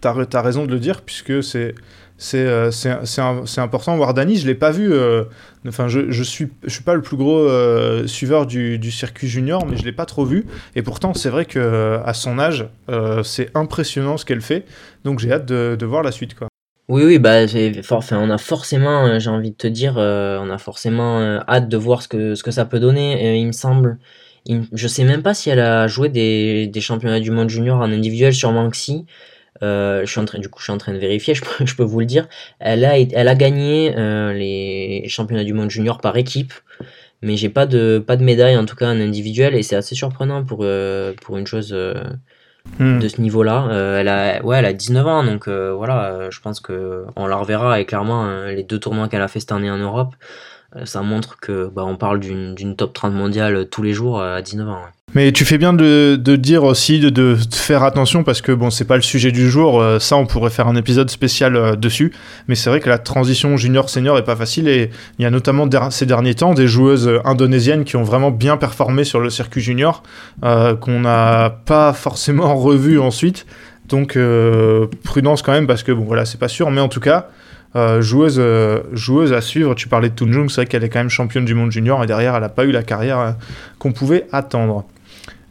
[0.00, 1.74] T'as as raison de le dire, puisque c'est
[2.20, 2.70] c'est euh,
[3.56, 3.96] important.
[3.96, 4.92] Wardani, je l'ai pas vu.
[4.92, 5.24] Euh,
[5.66, 9.26] enfin, je, je suis je suis pas le plus gros euh, suiveur du, du, circuit
[9.26, 10.44] junior, mais je l'ai pas trop vu.
[10.76, 12.68] Et pourtant, c'est vrai que à son âge,
[13.24, 14.66] c'est impressionnant ce qu'elle fait.
[15.04, 16.48] Donc, j'ai hâte de, de, voir la suite, quoi.
[16.90, 17.46] Oui, oui, bah,
[17.90, 22.02] enfin, on a forcément, j'ai envie de te dire, on a forcément hâte de voir
[22.02, 23.38] ce que ce que ça peut donner.
[23.38, 23.98] il me semble.
[24.46, 27.90] je sais même pas si elle a joué des, des championnats du monde junior en
[27.90, 29.06] individuel, sûrement que si.
[29.62, 31.34] Euh, je suis en train, du coup, je suis en train de vérifier.
[31.34, 32.28] Je peux, je peux vous le dire.
[32.58, 36.52] Elle a, elle a gagné euh, les championnats du monde junior par équipe,
[37.22, 39.94] mais j'ai pas de, pas de médaille en tout cas en individuel et c'est assez
[39.94, 41.72] surprenant pour, euh, pour une chose
[42.78, 42.98] hmm.
[42.98, 43.68] de ce niveau-là.
[44.00, 47.80] elle a, ouais, elle a 19 ans, donc voilà, je pense que on la reverra
[47.80, 50.14] et clairement les deux tournois qu'elle a fait cette année en Europe,
[50.84, 54.68] ça montre que bah, on parle d'une top 30 mondiale tous les jours à 19
[54.68, 54.82] ans.
[55.14, 58.94] Mais tu fais bien de, dire aussi de, faire attention parce que bon, c'est pas
[58.94, 59.80] le sujet du jour.
[59.80, 62.12] Euh, ça, on pourrait faire un épisode spécial euh, dessus.
[62.46, 65.68] Mais c'est vrai que la transition junior-senior est pas facile et il y a notamment
[65.90, 70.04] ces derniers temps des joueuses indonésiennes qui ont vraiment bien performé sur le circuit junior
[70.44, 73.46] euh, qu'on n'a pas forcément revu ensuite.
[73.88, 74.16] Donc
[75.02, 76.70] prudence quand même parce que bon voilà, c'est pas sûr.
[76.70, 77.28] Mais en tout cas,
[77.74, 78.42] joueuse,
[78.92, 79.74] joueuse à suivre.
[79.74, 82.06] Tu parlais de Tunjung, c'est vrai qu'elle est quand même championne du monde junior et
[82.06, 83.36] derrière, elle n'a pas eu la carrière
[83.78, 84.84] qu'on pouvait attendre.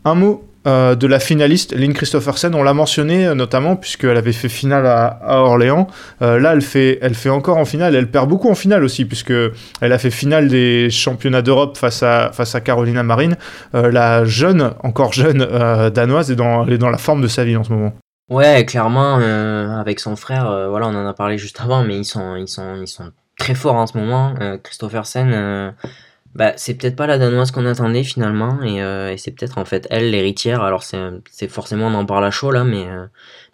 [0.06, 4.34] Un mot euh, de la finaliste, Lynn Christophersen, on l'a mentionné euh, notamment puisqu'elle avait
[4.34, 5.88] fait finale à, Orléans.
[6.22, 7.96] Euh, là, elle fait, elle fait encore en finale.
[7.96, 9.34] Elle perd beaucoup en finale aussi puisque
[9.82, 13.38] elle a fait finale des championnats d'Europe face à, Carolina Marine.
[13.74, 15.48] la jeune, encore jeune
[15.94, 17.94] danoise est elle est dans la forme de sa vie en ce moment.
[18.30, 22.36] Ouais, clairement, avec son frère, voilà, on en a parlé juste avant, mais ils sont,
[22.36, 24.36] ils sont, ils sont très forts en ce moment.
[24.64, 25.74] Christophersen
[26.36, 29.66] bah, c'est peut-être pas la danoise qu'on attendait finalement, et, euh, et c'est peut-être en
[29.66, 30.62] fait elle l'héritière.
[30.62, 33.06] Alors c'est forcément on en parle à chaud là, mais, euh,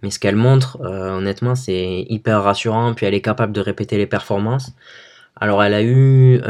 [0.04, 2.94] mais ce qu'elle montre, euh, honnêtement, c'est hyper rassurant.
[2.94, 4.74] Puis elle est capable de répéter les performances.
[5.40, 6.42] Alors elle a eu,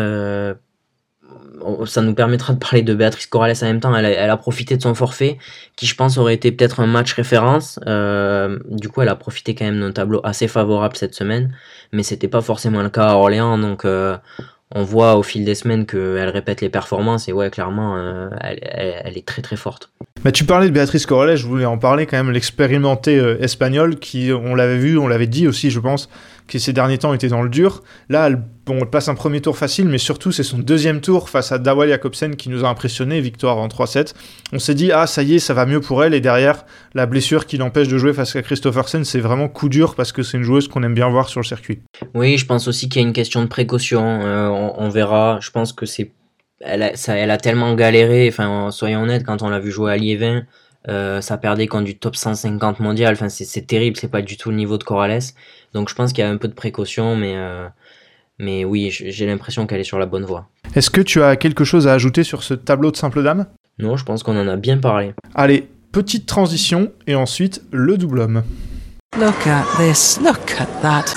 [1.86, 3.96] ça nous permettra de parler de Béatrice Corrales en même temps.
[3.96, 5.38] Elle a, elle profité de son forfait,
[5.76, 7.80] qui je pense aurait été peut-être un match référence.
[7.86, 11.54] du coup, elle a profité quand même d'un tableau assez favorable cette semaine,
[11.92, 13.86] mais c'était pas forcément le cas à Orléans, donc
[14.74, 19.18] on voit au fil des semaines qu'elle répète les performances et ouais, clairement, euh, elle,
[19.18, 19.92] est très très forte.
[20.24, 23.98] Mais tu parlais de Béatrice Corrales, je voulais en parler quand même, l'expérimenté euh, espagnol
[23.98, 26.10] qui, on l'avait vu, on l'avait dit aussi, je pense,
[26.48, 27.82] qui ces derniers temps était dans le dur.
[28.10, 31.30] Là, elle, bon, elle passe un premier tour facile, mais surtout, c'est son deuxième tour
[31.30, 34.14] face à Dawal Jakobsen qui nous a impressionné, victoire en 3-7.
[34.54, 37.06] On s'est dit, ah, ça y est, ça va mieux pour elle, et derrière, la
[37.06, 40.38] blessure qui l'empêche de jouer face à Christophersen, c'est vraiment coup dur parce que c'est
[40.38, 41.80] une joueuse qu'on aime bien voir sur le circuit.
[42.14, 44.04] Oui, je pense aussi qu'il y a une question de précaution.
[44.04, 45.40] Euh, on, verra.
[45.42, 46.12] Je pense que c'est.
[46.62, 50.44] Elle a, tellement galéré, enfin, soyons honnêtes, quand on l'a vu jouer à Liévin.
[50.88, 53.14] Euh, ça perdait quand du top 150 mondial.
[53.14, 55.20] Enfin, c'est terrible, c'est pas du tout le niveau de Corrales.
[55.76, 57.68] Donc je pense qu'il y a un peu de précaution, mais, euh,
[58.40, 60.48] mais oui, j'ai l'impression qu'elle est sur la bonne voie.
[60.74, 63.48] Est-ce que tu as quelque chose à ajouter sur ce tableau de simple dame?
[63.78, 65.14] Non, je pense qu'on en a bien parlé.
[65.36, 68.44] Allez, petite transition et ensuite le double homme.
[69.20, 71.14] Look at this, look at that.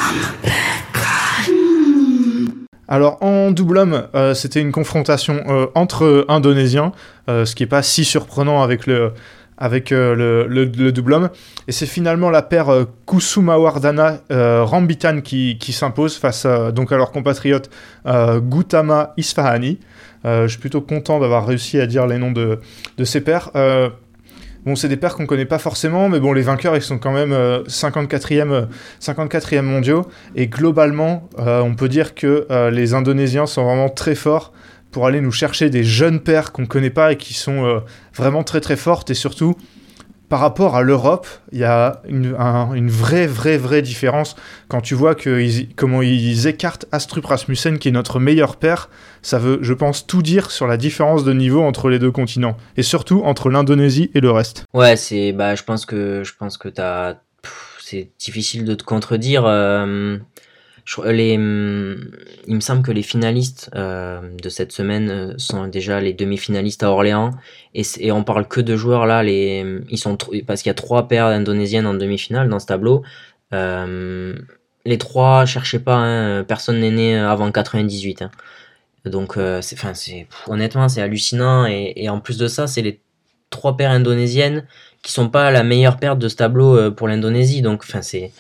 [2.88, 6.90] Alors en double homme, euh, c'était une confrontation entre Indonésiens,
[7.29, 9.12] ce qui n'est pas si surprenant avec le,
[9.59, 11.31] avec euh, le, le, double homme.
[11.66, 16.73] Et c'est finalement la paire euh, Kusuma Wardana euh, Rambitan qui, qui s'impose face à,
[16.73, 17.71] donc à leur compatriote
[18.07, 19.79] Gautama Isfahani.
[20.25, 22.61] je suis plutôt content d'avoir réussi à dire les noms de,
[22.97, 23.51] de ces paires.
[24.64, 27.12] Bon, c'est des paires qu'on connaît pas forcément, mais bon, les vainqueurs, ils sont quand
[27.12, 27.33] même
[27.66, 28.66] 54e,
[29.01, 30.07] 54e mondiaux.
[30.37, 34.53] Et globalement, on peut dire que les Indonésiens sont vraiment très forts
[34.90, 37.81] pour aller nous chercher des jeunes paires qu'on ne connaît pas et qui sont euh,
[38.14, 39.11] vraiment très très fortes.
[39.11, 39.57] Et surtout,
[40.29, 44.37] par rapport à l'Europe, il y a une, vraie, vraie, vraie différence.
[44.68, 45.42] Quand tu vois que
[45.74, 48.90] comment ils écartent Astrup Rasmussen, qui est notre meilleur paire,
[49.22, 52.57] ça veut, je pense, tout dire sur la différence de niveau entre les deux continents.
[52.77, 54.64] Et surtout entre l'Indonésie et le reste.
[54.74, 56.68] Ouais, c'est, bah, je pense que, je pense que
[57.81, 59.44] c'est difficile de te contredire.
[59.46, 60.18] Euh,
[61.05, 62.11] les, hum,
[62.46, 66.83] il me semble que les finalistes euh, de cette semaine euh, sont déjà les demi-finalistes
[66.83, 67.33] à Orléans
[67.74, 69.22] et, et, on parle que de joueurs là.
[69.22, 72.66] Les, hum, ils sont parce qu'il y a trois paires indonésiennes en demi-finale dans ce
[72.66, 73.03] tableau.
[73.53, 74.35] Euh,
[74.85, 78.22] les trois, cherchez pas, hein, personne n'est né avant 98.
[78.22, 78.31] Hein.
[79.05, 79.77] Donc, c'est
[80.48, 83.01] honnêtement, c'est hallucinant et, et, en plus de ça, c'est les
[83.51, 84.66] trois paires indonésiennes
[85.03, 87.62] qui sont pas la meilleure paire de ce tableau pour l'Indonésie.
[87.62, 88.33] Donc, enfin, c'est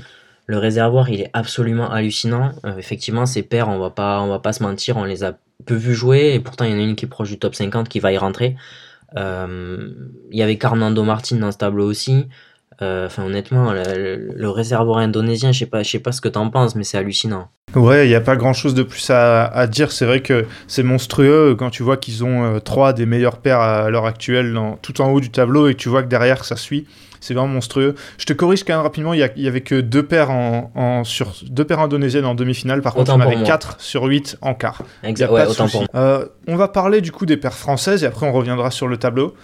[0.48, 2.52] le réservoir, il est absolument hallucinant.
[2.64, 5.34] Euh, effectivement, ces paires, on va pas, on va pas se mentir, on les a
[5.66, 7.54] peu vu jouer et pourtant il y en a une qui est proche du top
[7.54, 8.56] 50 qui va y rentrer.
[9.16, 9.90] Euh,
[10.30, 12.26] il y avait Carnando Martin dans ce tableau aussi.
[12.80, 16.48] Euh, enfin, honnêtement, le, réservoir indonésien, je sais pas, je sais pas ce que t'en
[16.48, 17.50] penses, mais c'est hallucinant.
[17.74, 19.92] Ouais, il n'y a pas grand chose de plus à, dire.
[19.92, 23.90] C'est vrai que c'est monstrueux quand tu vois qu'ils ont trois des meilleures paires à
[23.90, 26.86] l'heure actuelle tout en haut du tableau et tu vois que derrière ça suit.
[27.20, 27.94] C'est vraiment monstrueux.
[28.18, 31.64] Je te corrige quand même rapidement, il y, avait que deux paires, en, sur, deux
[31.64, 32.82] paires indonésiennes en demi-finale.
[32.82, 34.82] Par contre, on avait 4 sur 8 en quart.
[35.02, 38.26] Exact, ouais, autant pour euh, on va parler du coup des paires françaises et après
[38.26, 39.34] on reviendra sur le tableau.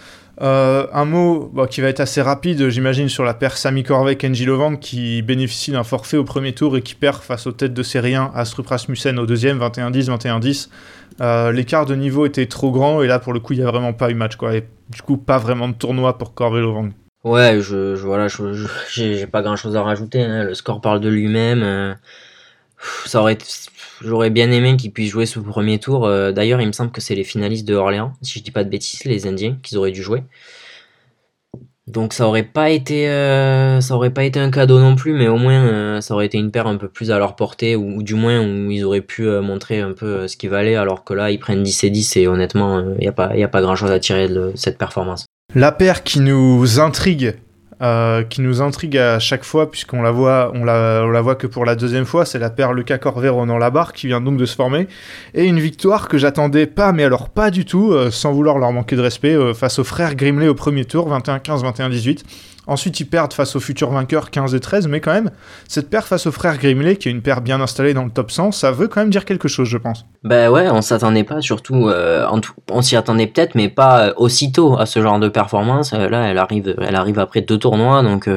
[0.41, 4.45] Euh, un mot qui va être assez rapide, j'imagine, sur la paire Sami Corvey Kenji
[4.45, 7.83] Lovang qui bénéficie d'un forfait au premier tour et qui perd face aux têtes de
[7.83, 10.69] série 1 Astrup Rasmussen au deuxième, 21-10, 21-10.
[11.21, 13.71] Euh, l'écart de niveau était trop grand et là pour le coup il n'y a
[13.71, 14.57] vraiment pas eu match quoi.
[14.57, 16.91] Et du coup pas vraiment de tournoi pour Corvey Lovang.
[17.25, 18.29] Ouais, je, je voilà,
[18.91, 20.23] j'ai pas grand chose à rajouter.
[20.23, 20.45] Hein.
[20.45, 21.63] Le score parle de lui-même.
[21.63, 21.95] Euh,
[23.07, 23.39] ça aurait,
[24.03, 26.07] j'aurais bien aimé qu'il puisse jouer ce premier tour.
[26.07, 28.65] Euh, d'ailleurs, il me semble que c'est les finalistes de Orléans, si je dis pas
[28.65, 30.23] de bêtises, les Indiens, qu'ils auraient dû jouer.
[31.87, 35.29] Donc ça aurait pas été, euh, ça aurait pas été un cadeau non plus, mais
[35.29, 38.15] au moins ça aurait été une paire un peu plus à leur portée, ou, du
[38.15, 41.39] moins où ils auraient pu montrer un peu ce qu'ils valaient, alors que là ils
[41.39, 43.91] prennent 10 et 10 et honnêtement il n'y a pas, y a pas grand chose
[43.91, 45.27] à tirer de cette performance.
[45.53, 47.37] La paire qui nous intrigue
[47.83, 51.47] euh, qui nous intrigue à chaque fois, puisqu'on la voit, on la, la voit que
[51.49, 54.47] pour la deuxième fois, c'est la paire Lucas Corver Ronan Labarre qui vient donc de
[54.47, 54.87] se former,
[55.35, 58.71] et une victoire que j'attendais pas, mais alors pas du tout, euh, sans vouloir leur
[58.73, 62.23] manquer de respect, euh, face aux frères Grimley au premier tour, 21-15, 21-18.
[62.67, 65.31] Ensuite, ils perdent face aux futurs vainqueurs 15 et 13, mais quand même,
[65.69, 68.31] cette paire face aux frères Grimley, qui est une paire bien installée dans le top
[68.31, 70.07] 100, ça veut quand même dire quelque chose, je pense.
[70.23, 72.27] Bah ouais, on s'attendait pas, surtout, euh,
[72.71, 75.93] on s'y attendait peut-être, mais pas euh, aussitôt à ce genre de performance.
[75.93, 78.31] Euh, là, elle arrive, elle arrive après deux tournois, donc,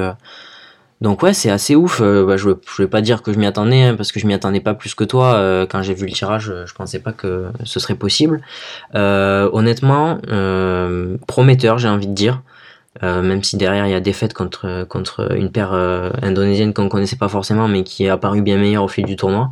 [0.99, 2.01] donc ouais, c'est assez ouf.
[2.01, 4.33] Bah, je, je vais pas dire que je m'y attendais, hein, parce que je m'y
[4.33, 5.65] attendais pas plus que toi.
[5.69, 8.41] Quand j'ai vu le tirage, je pensais pas que ce serait possible.
[8.93, 10.19] Honnêtement,
[11.27, 12.41] prometteur, j'ai envie de dire.
[13.03, 16.89] Euh, même si derrière il y a défaite contre, contre une paire euh, indonésienne qu'on
[16.89, 19.51] connaissait pas forcément, mais qui est apparue bien meilleure au fil du tournoi.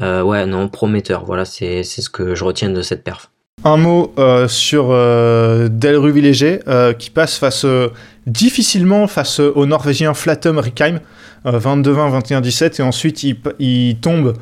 [0.00, 1.24] Euh, ouais, non, prometteur.
[1.24, 3.30] Voilà, c'est ce que je retiens de cette perf.
[3.64, 4.14] Un mot
[4.48, 6.60] sur Del Ruviléger,
[6.98, 7.66] qui passe
[8.26, 11.00] difficilement face au Norvégien Flatum Rikheim,
[11.46, 14.34] euh, 22-20, 21-17, et ensuite il, il tombe,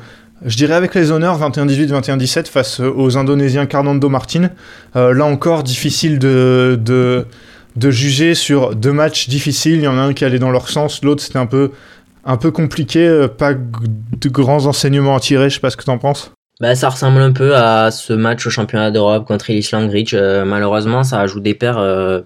[0.45, 4.49] je dirais avec les honneurs, 21-18, 21-17, face aux Indonésiens Carnando Martin.
[4.95, 7.25] Là encore, difficile de, de,
[7.75, 9.75] de juger sur deux matchs difficiles.
[9.75, 13.07] Il y en a un qui allait dans leur sens, l'autre c'était un peu, compliqué,
[13.07, 16.31] euh, pas de grands enseignements à tirer, je sais pas ce que t'en penses.
[16.59, 20.13] Bah, ça ressemble un peu à ce match au championnat d'Europe contre Ellis Langridge.
[20.13, 22.21] Euh, malheureusement, ça ajoute des paires euh,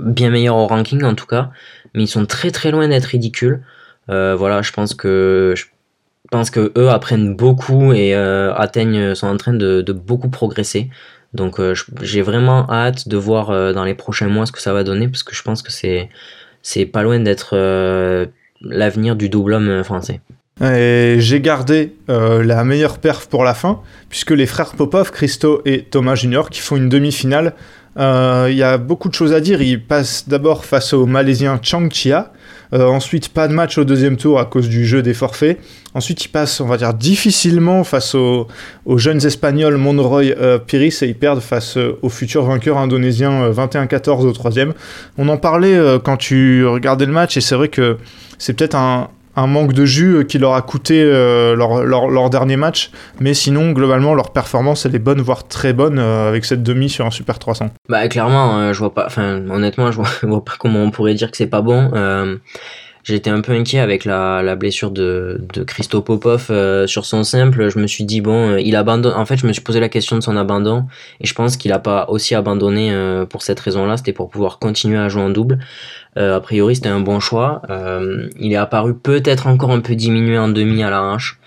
[0.00, 1.50] bien meilleures au ranking en tout cas,
[1.94, 3.62] mais ils sont très très loin d'être ridicules.
[4.08, 5.64] Voilà, je pense que je
[6.30, 8.12] pense que eux apprennent beaucoup et
[9.14, 10.90] sont en train de beaucoup progresser.
[11.34, 14.72] Donc euh, j'ai vraiment hâte de voir euh, dans les prochains mois ce que ça
[14.72, 16.08] va donner parce que je pense que c'est
[16.62, 18.26] c'est pas loin d'être euh,
[18.60, 20.20] l'avenir du double homme français.
[20.62, 25.82] Et j'ai gardé la meilleure perf pour la fin, puisque les frères Popov, Christo et
[25.82, 27.52] Thomas Junior, qui font une demi-finale,
[27.98, 29.60] il y a beaucoup de choses à dire.
[29.60, 32.32] Ils passent d'abord face au Malaisien Chang Chia,
[32.72, 35.58] euh, ensuite pas de match au deuxième tour à cause du jeu des forfaits.
[35.96, 38.48] Ensuite, ils passent, on va dire, difficilement face aux,
[38.96, 43.52] jeunes Espagnols Monroy euh, Piris et ils perdent face euh, au futur vainqueur indonésien euh,
[43.54, 44.74] 21-14 au troisième.
[45.16, 47.96] On en parlait quand tu regardais le match et c'est vrai que
[48.36, 52.30] c'est peut-être un, un manque de jus euh, qui leur a coûté euh, leur, leur,
[52.30, 52.90] dernier match.
[53.20, 56.88] Mais sinon, globalement, leur performance, elle est bonne, voire très bonne, euh, avec cette demi
[56.88, 57.70] sur un Super 300.
[57.88, 59.04] Bah clairement, euh, je vois pas.
[59.06, 61.90] Enfin, honnêtement, je vois, je vois pas comment on pourrait dire que c'est pas bon.
[63.04, 66.50] J'étais un peu inquiet avec la, la blessure de, de Christo Popov
[66.86, 67.68] sur son simple.
[67.68, 69.14] Je me suis dit bon, il abandonne.
[69.14, 70.86] En fait, je me suis posé la question de son abandon
[71.20, 72.92] et je pense qu'il a pas aussi abandonné
[73.30, 73.96] pour cette raison-là.
[73.96, 75.60] C'était pour pouvoir continuer à jouer en double.
[76.16, 77.62] Euh, a priori, c'était un bon choix.
[77.70, 81.38] Euh, il est apparu peut-être encore un peu diminué en demi à l'arrache.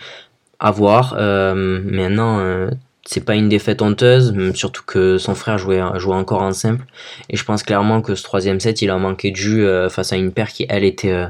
[0.59, 1.15] À voir.
[1.17, 2.67] Euh, maintenant,
[3.05, 6.85] c'est pas une défaite honteuse, surtout que son frère jouait, jouait encore en simple.
[7.29, 10.17] Et je pense clairement que ce troisième set, il a manqué de jus face à
[10.17, 11.27] une paire qui, elle, était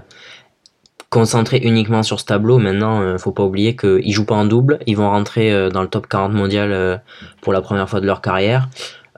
[1.12, 2.58] concentrée uniquement sur ce tableau.
[2.58, 4.80] Maintenant, euh, faut pas oublier qu'ils jouent pas en double.
[4.88, 7.02] Ils vont rentrer dans le top 40 mondial
[7.42, 8.68] pour la première fois de leur carrière.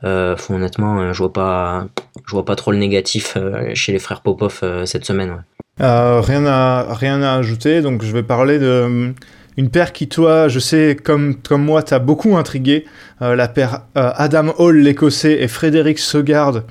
[0.04, 1.86] Honnêtement, je vois pas,
[2.26, 5.44] je vois pas trop le négatif euh, chez les frères Popov euh, cette semaine.
[5.82, 9.14] Euh, rien, à, rien à ajouter, donc je vais parler de
[9.58, 12.86] une paire qui, toi, je sais, comme, comme moi, t'as beaucoup intrigué.
[13.20, 16.62] La paire Adam Hall, l'écossais, et Frédéric Segard,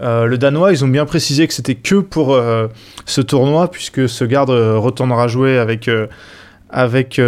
[0.00, 0.72] le danois.
[0.72, 2.36] Ils ont bien précisé que c'était que pour
[3.04, 5.90] ce tournoi, puisque Segard retournera jouer avec.
[6.70, 7.20] avec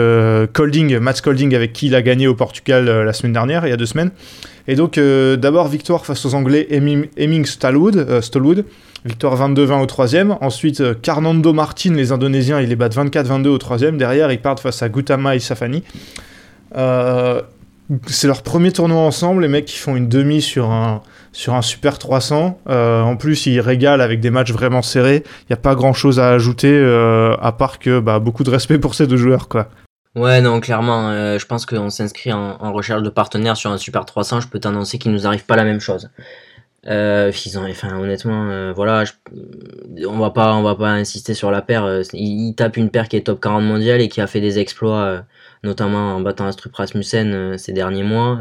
[0.55, 3.75] Colding, Mats Colding, avec qui il a gagné au Portugal la semaine dernière, il y
[3.75, 4.11] a deux semaines.
[4.67, 8.63] Et donc, euh, d'abord, victoire face aux Anglais Hemming Hemming Stallwood, euh,
[9.05, 10.37] victoire 22-20 au troisième.
[10.41, 13.99] Ensuite, euh, Carnando Martin, les Indonésiens, ils les battent 24-22 au troisième.
[13.99, 15.83] Derrière, ils partent face à Gautama et Safani.
[18.07, 21.61] C'est leur premier tournoi ensemble, les mecs qui font une demi sur un, sur un
[21.61, 22.59] Super 300.
[22.71, 25.23] Euh, en plus, ils régalent avec des matchs vraiment serrés.
[25.43, 28.95] Il n'y a pas grand-chose à ajouter, à part que bah, beaucoup de respect pour
[28.95, 29.49] ces deux joueurs.
[29.49, 29.69] quoi.
[30.15, 33.79] Ouais, non, clairement, euh, je pense qu'on s'inscrit en, en recherche de partenaires sur un
[33.79, 34.41] Super 300.
[34.41, 36.09] Je peux t'annoncer qu'il nous arrive pas la même chose.
[36.87, 39.05] Euh, ils ont, enfin, honnêtement, euh, voilà,
[40.09, 41.85] on va pas, on va pas insister sur la paire.
[41.85, 44.41] euh, Il, il tape une paire qui est top 40 mondial et qui a fait
[44.41, 45.21] des exploits, euh,
[45.65, 48.39] notamment en battant Astrup Rasmussen euh, ces derniers mois.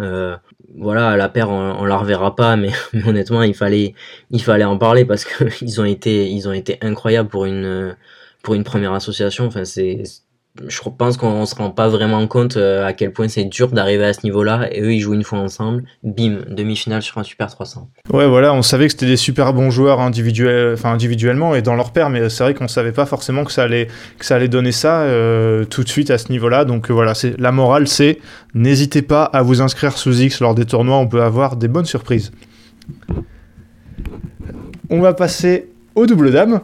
[0.76, 3.96] Voilà, la paire, on, on la reverra pas, mais, mais honnêtement, il fallait,
[4.32, 7.96] il fallait en parler parce que ils ont été, ils ont été incroyables pour une,
[8.44, 9.46] pour une première association.
[9.48, 10.04] Enfin, c'est,
[10.68, 14.06] je pense qu'on se rend pas vraiment compte euh, à quel point c'est dur d'arriver
[14.06, 14.70] à ce niveau-là.
[14.72, 15.84] Et eux, ils jouent une fois ensemble.
[16.04, 17.89] Bim, demi-finale sur un Super 300.
[18.12, 21.76] Ouais, voilà, on savait que c'était des super bons joueurs individuels, enfin, individuellement et dans
[21.76, 23.88] leur paire, mais c'est vrai qu'on savait pas forcément que ça allait,
[24.20, 26.66] que ça allait donner ça euh, tout de suite à ce niveau-là.
[26.66, 28.20] Donc euh, voilà, c'est la morale, c'est
[28.54, 31.86] n'hésitez pas à vous inscrire sous X lors des tournois, on peut avoir des bonnes
[31.86, 32.32] surprises.
[34.92, 36.62] On va passer au double dame.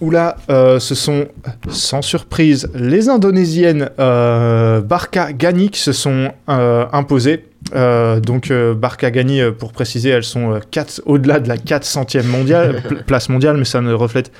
[0.00, 1.26] Où là, ce sont,
[1.68, 7.44] sans surprise, les Indonésiennes Barca Gani qui se sont imposées.
[7.74, 10.60] donc Barca Gani, pour préciser, elles sont
[11.06, 14.30] au-delà de la 400e mondiale, place mondiale, mais ça ne reflète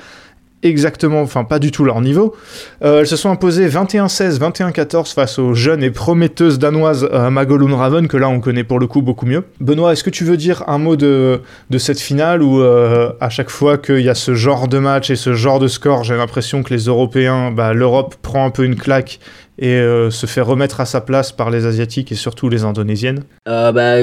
[0.63, 2.35] exactement, enfin pas du tout leur niveau.
[2.83, 7.77] Euh, elles se sont imposées 21-16, 21-14 face aux jeunes et prometteuses danoises euh, Magolun
[7.77, 9.45] Raven, que là on connaît pour le coup beaucoup mieux.
[9.61, 13.31] Benoît, est-ce que tu veux dire un mot de, de cette finale où euh, à
[13.31, 16.17] chaque fois qu'il y a ce genre de match et ce genre de score, j'ai
[16.17, 19.21] l'impression que les Européens, bah, l'Europe prend un peu une claque
[19.61, 23.25] et euh, se fait remettre à sa place par les Asiatiques et surtout les Indonésiennes
[23.47, 23.97] euh, bah,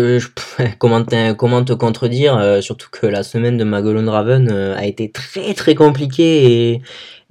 [0.78, 5.12] comment, te, comment te contredire euh, Surtout que la semaine de Magolon Raven a été
[5.12, 6.82] très très compliquée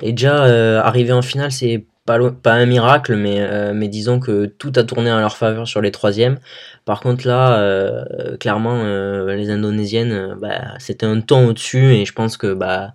[0.02, 4.72] et, déjà arriver en finale c'est pas, pas un miracle mais, mais disons que tout
[4.76, 6.38] a tourné en leur faveur sur les troisièmes.
[6.84, 8.04] Par contre là,
[8.38, 8.82] clairement
[9.26, 12.92] les Indonésiennes bah, c'était un ton au-dessus et je pense que bah,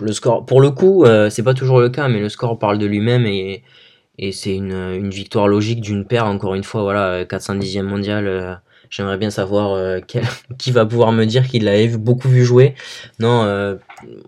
[0.00, 2.86] le score, pour le coup c'est pas toujours le cas mais le score parle de
[2.86, 3.62] lui-même et
[4.18, 8.26] et c'est une, une, victoire logique d'une paire, encore une fois, voilà, 410e mondial.
[8.26, 8.54] Euh,
[8.88, 10.00] j'aimerais bien savoir euh,
[10.58, 12.74] qui va pouvoir me dire qu'il l'avait beaucoup vu jouer.
[13.20, 13.76] Non, euh,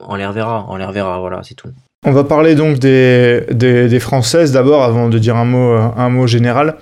[0.00, 1.68] on les reverra, on les reverra, voilà, c'est tout.
[2.04, 6.08] On va parler donc des, des, des Françaises d'abord, avant de dire un mot, un
[6.10, 6.76] mot général.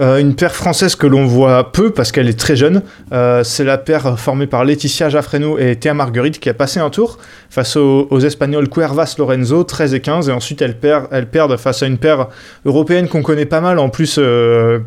[0.00, 2.82] Euh, une paire française que l'on voit peu parce qu'elle est très jeune.
[3.12, 6.88] Euh, c'est la paire formée par Laetitia Jaffreno et Théa Marguerite qui a passé un
[6.88, 7.18] tour
[7.50, 10.28] face aux, Espagnols Cuervas Lorenzo, 13 et 15.
[10.30, 12.28] Et ensuite, elles, perdent face à une paire
[12.64, 13.78] européenne qu'on connaît pas mal.
[13.78, 14.78] En plus, euh,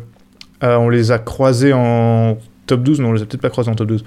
[0.62, 3.00] on les a croisées en top 12.
[3.00, 4.04] Non, on les a peut-être pas croisées en top 12.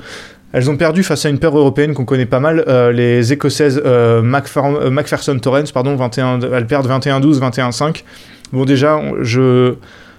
[0.51, 3.81] Elles ont perdu face à une paire européenne qu'on connaît pas mal, les écossaises
[4.23, 8.03] Macpherson Torrens, pardon, 21, elles perdent 21-12, 21-5.
[8.53, 9.75] Bon, déjà, je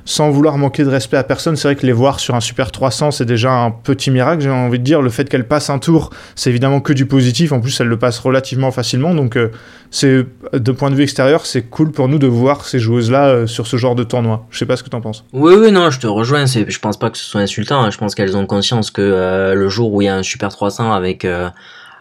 [0.09, 2.73] sans vouloir manquer de respect à personne, c'est vrai que les voir sur un Super
[2.73, 5.03] 300, c'est déjà un petit miracle, j'ai envie de dire.
[5.03, 7.53] Le fait qu'elle passe un tour, c'est évidemment que du positif.
[7.53, 9.15] En plus, elle le passe relativement facilement.
[9.15, 9.51] Donc, euh,
[9.91, 13.47] c'est de point de vue extérieur, c'est cool pour nous de voir ces joueuses-là euh,
[13.47, 14.47] sur ce genre de tournoi.
[14.49, 15.27] Je sais pas ce que tu en penses.
[15.35, 16.47] Oui, oui, non, je te rejoins.
[16.47, 17.83] Je pense pas que ce soit insultant.
[17.83, 17.91] Hein.
[17.91, 20.49] Je pense qu'elles ont conscience que euh, le jour où il y a un Super
[20.49, 21.27] 300 avec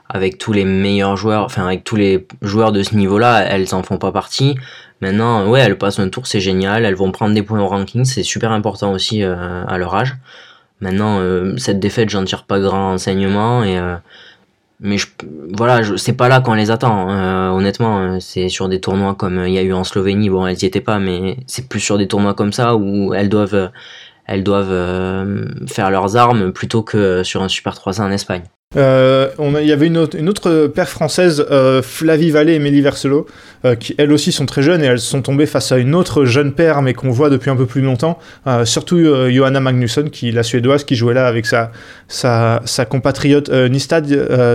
[0.09, 3.83] avec tous les meilleurs joueurs, enfin avec tous les joueurs de ce niveau-là, elles en
[3.83, 4.55] font pas partie.
[5.01, 6.85] Maintenant, ouais, elles passent un tour, c'est génial.
[6.85, 10.15] Elles vont prendre des points au ranking, c'est super important aussi euh, à leur âge.
[10.81, 13.95] Maintenant, euh, cette défaite, j'en tire pas grand enseignement et euh,
[14.79, 14.97] mais
[15.57, 17.09] voilà, c'est pas là qu'on les attend.
[17.09, 17.51] Hein.
[17.51, 20.29] honnêtement, c'est sur des tournois comme il y a eu en Slovénie.
[20.29, 23.29] Bon, elles y étaient pas, mais c'est plus sur des tournois comme ça où elles
[23.29, 23.71] doivent,
[24.27, 25.25] elles doivent
[25.67, 28.43] faire leurs armes plutôt que sur un Super 300 en Espagne.
[28.75, 32.81] Euh, il y avait une autre, une autre paire française, euh, Flavie Vallée et Mélie
[32.81, 33.25] Verselo,
[33.63, 36.25] euh, qui elles aussi sont très jeunes et elles sont tombées face à une autre
[36.25, 38.19] jeune paire, mais qu'on voit depuis un peu plus longtemps.
[38.65, 38.97] surtout
[39.29, 44.05] Johanna Magnusson, qui la suédoise, qui jouait là avec sa compatriote Nistad,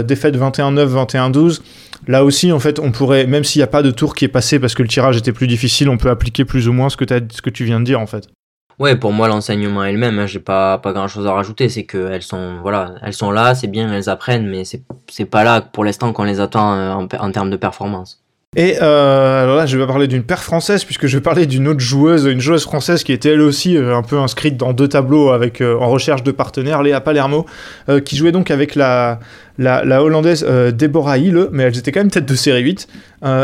[0.07, 1.61] défaite 21-9, 21-12.
[2.09, 4.29] Là aussi, en fait, on pourrait, même s'il n'y a pas de tour qui est
[4.29, 6.97] passé parce que le tirage était plus difficile, on peut appliquer plus ou moins ce
[6.97, 8.29] que, ce que tu viens de dire, en fait.
[8.79, 10.19] Ouais, pour moi l'enseignement est le même.
[10.19, 11.69] Hein, j'ai pas pas grand chose à rajouter.
[11.69, 15.25] C'est que elles sont voilà, elles sont là, c'est bien, elles apprennent, mais c'est c'est
[15.27, 18.22] pas là pour l'instant qu'on les attend euh, en, en termes de performance.
[18.55, 21.67] Et euh, alors là, je vais parler d'une paire française, puisque je vais parler d'une
[21.69, 24.89] autre joueuse, une joueuse française qui était elle aussi euh, un peu inscrite dans deux
[24.89, 27.47] tableaux avec en recherche de partenaires, Léa Palermo,
[28.05, 29.21] qui jouait donc avec la,
[29.57, 32.89] la, hollandaise Deborah Hille, mais elles étaient quand même tête de série 8,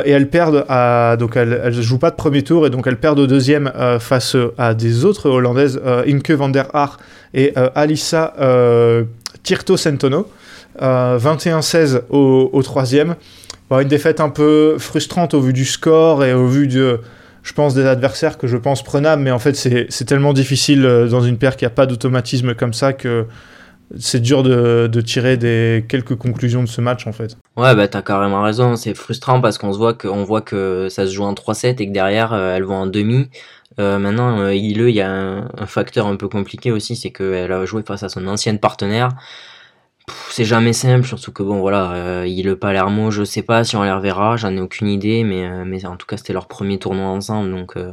[0.04, 1.16] et elles perdent à.
[1.18, 4.36] Donc elles, elles jouent pas de premier tour, et donc elles perdent au deuxième face
[4.58, 6.98] à des autres hollandaises, Inke van der Haar
[7.32, 8.34] et Alissa
[9.42, 10.28] Tirto Sentono.
[10.80, 13.16] 21-16 au, au troisième
[13.70, 17.00] une défaite un peu frustrante au vu du score et au vu de,
[17.42, 21.08] je pense, des adversaires que je pense prenables, mais en fait c'est tellement difficile euh,
[21.08, 23.26] dans une paire qui n'a pas d'automatisme comme ça que
[23.96, 27.36] c'est dur de, de, tirer des quelques conclusions de ce match en fait.
[27.56, 31.12] Ouais, bah t'as carrément raison, c'est frustrant parce qu'on voit que, voit que ça se
[31.12, 33.28] joue en 3-7 et que derrière euh, elles vont en demi.
[33.78, 37.64] Euh, maintenant, euh, il y a un, facteur un peu compliqué aussi, c'est qu'elle a
[37.64, 39.10] joué face à son ancienne partenaire
[40.30, 43.76] c'est jamais simple, surtout que bon voilà, euh, il le Palermo, je sais pas si
[43.76, 46.46] on les reverra, j'en ai aucune idée, mais, euh, mais en tout cas c'était leur
[46.48, 47.92] premier tournoi ensemble, donc, euh,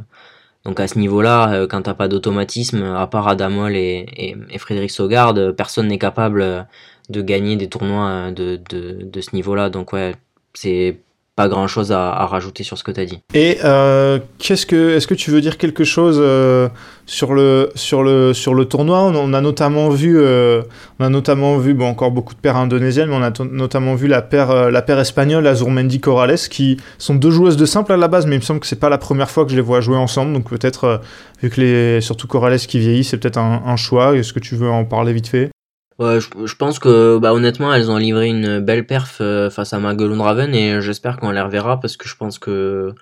[0.64, 5.34] donc à ce niveau-là, quand t'as pas d'automatisme, à part Adamol et, et, Frédéric Sogard,
[5.56, 6.66] personne n'est capable
[7.08, 10.14] de gagner des tournois de, de, de ce niveau-là, donc ouais,
[10.54, 10.98] c'est
[11.36, 13.20] pas grand chose à, rajouter sur ce que tu as dit.
[13.34, 16.70] Et euh, qu'est-ce que, est-ce que tu veux dire quelque chose euh,
[17.04, 19.02] sur, le, sur, le, sur le tournoi?
[19.02, 20.62] On, a notamment vu, euh,
[20.98, 24.08] on a notamment vu bon, encore beaucoup de paires indonésiennes, mais on a notamment vu
[24.08, 28.08] la paire, la paire espagnole Azurmendi Corrales, qui sont deux joueuses de simple à la
[28.08, 29.82] base, mais il me semble que c'est pas la première fois que je les vois
[29.82, 31.02] jouer ensemble, donc peut-être,
[31.42, 34.16] vu que les, surtout Corrales qui vieillit, c'est peut-être un, un choix.
[34.16, 35.50] Est-ce que tu veux en parler vite fait?
[35.98, 40.22] Ouais, je, pense que bah, honnêtement, elles ont livré une belle perf face à Magellan
[40.22, 42.94] Raven et j'espère qu'on les reverra parce que je pense que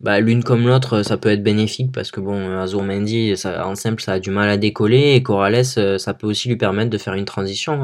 [0.00, 3.74] bah, l'une comme l'autre, ça peut être bénéfique parce que bon, Azur Mendy, ça, en
[3.74, 6.98] simple, ça a du mal à décoller et Corrales, ça peut aussi lui permettre de
[6.98, 7.80] faire une transition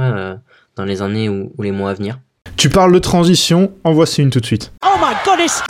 [0.77, 2.19] dans les années ou les mois à venir.
[2.57, 4.73] Tu parles de transition, en voici une tout de suite.
[4.85, 5.63] Oh my goodness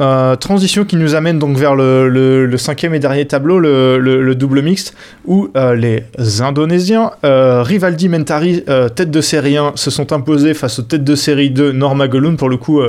[0.00, 4.96] Euh, transition qui nous amène donc vers le, cinquième et dernier tableau, le, double mixte,
[5.24, 6.02] où euh, les
[6.40, 8.64] Indonésiens, euh, Rivaldi Mentari,
[8.96, 12.36] tête de série 1, se sont imposés face aux têtes de série 2, Nord Magoloun,
[12.36, 12.82] pour le coup,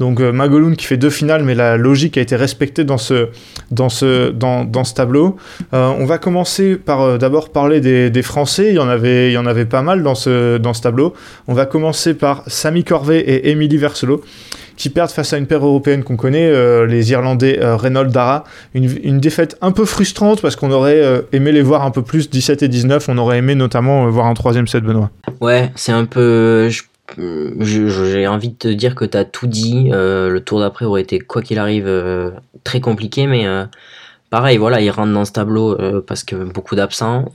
[0.00, 3.28] donc Magoloun qui fait deux finales, mais la logique a été respectée dans ce,
[4.94, 5.36] tableau.
[5.72, 8.88] on va commencer par d'abord parler des, Français, il y, en
[9.46, 11.12] avait, pas mal dans ce, tableau.
[11.48, 14.22] On va commencer par Samy Corvée et Émilie Verselo
[14.76, 18.44] qui perdent face à une paire européenne qu'on connaît, euh, les Irlandais euh, Reynolds Dara.
[18.74, 22.30] Une, défaite un peu frustrante parce qu'on aurait euh, aimé les voir un peu plus
[22.30, 23.08] 17 et 19.
[23.08, 25.10] On aurait aimé notamment voir un troisième set, Benoît.
[25.40, 26.68] Ouais, c'est un peu.
[27.18, 29.88] J'ai envie de te dire que tu as tout dit.
[29.90, 31.90] le tour d'après aurait été, quoi qu'il arrive,
[32.64, 33.46] très compliqué, mais
[34.30, 37.26] pareil, voilà, ils rentrent dans ce tableau parce que beaucoup d'absents.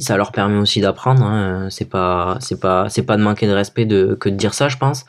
[0.00, 1.24] Ça leur permet aussi d'apprendre.
[1.24, 4.68] Hein, c'est pas, c'est pas, c'est pas de manquer de respect que de dire ça,
[4.68, 5.04] je pense.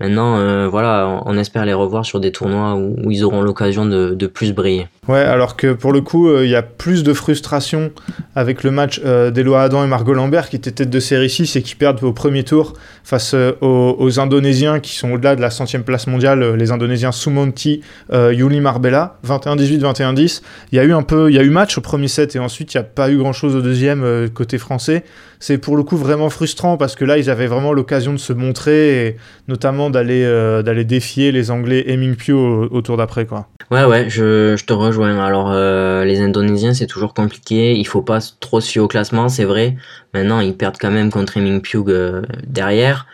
[0.00, 4.26] Maintenant, euh, voilà, on espère les revoir sur des tournois où, ils auront l'occasion de,
[4.26, 4.88] plus briller.
[5.08, 7.92] Ouais, alors que pour le coup, euh, il y a plus de frustration
[8.34, 11.62] avec le match euh, Adam et Margot Lambert qui étaient tête de série 6 et
[11.62, 12.72] qui perdent au premier tour
[13.04, 17.82] face aux, Indonésiens qui sont au-delà de la centième place mondiale, les Indonésiens Sumonti,
[18.12, 20.42] Yuli Marbella, 21-18, 21-10.
[20.72, 22.38] Il y a eu un peu, il y a eu match au premier set et
[22.38, 25.04] ensuite il n'y a pas eu grand-chose au deuxième côté français
[25.44, 28.32] c'est pour le coup vraiment frustrant parce que là, ils avaient vraiment l'occasion de se
[28.32, 33.26] montrer et notamment d'aller euh, d'aller défier les Anglais et Ming au, tour d'après.
[33.26, 33.46] quoi.
[33.70, 35.18] Ouais, ouais, je, je te rejoins.
[35.24, 37.74] Alors, euh, les Indonésiens, c'est toujours compliqué.
[37.76, 39.76] Il faut pas trop se fier au classement, c'est vrai.
[40.12, 43.06] Maintenant, ils perdent quand même contre Ming euh, derrière.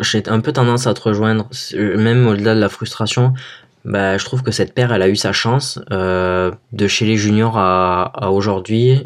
[0.00, 3.34] J'ai un peu tendance à te rejoindre, même au-delà de la frustration.
[3.84, 7.58] Bah, je trouve que cette paire, elle a eu sa chance de chez les juniors
[7.58, 9.04] à, à aujourd'hui.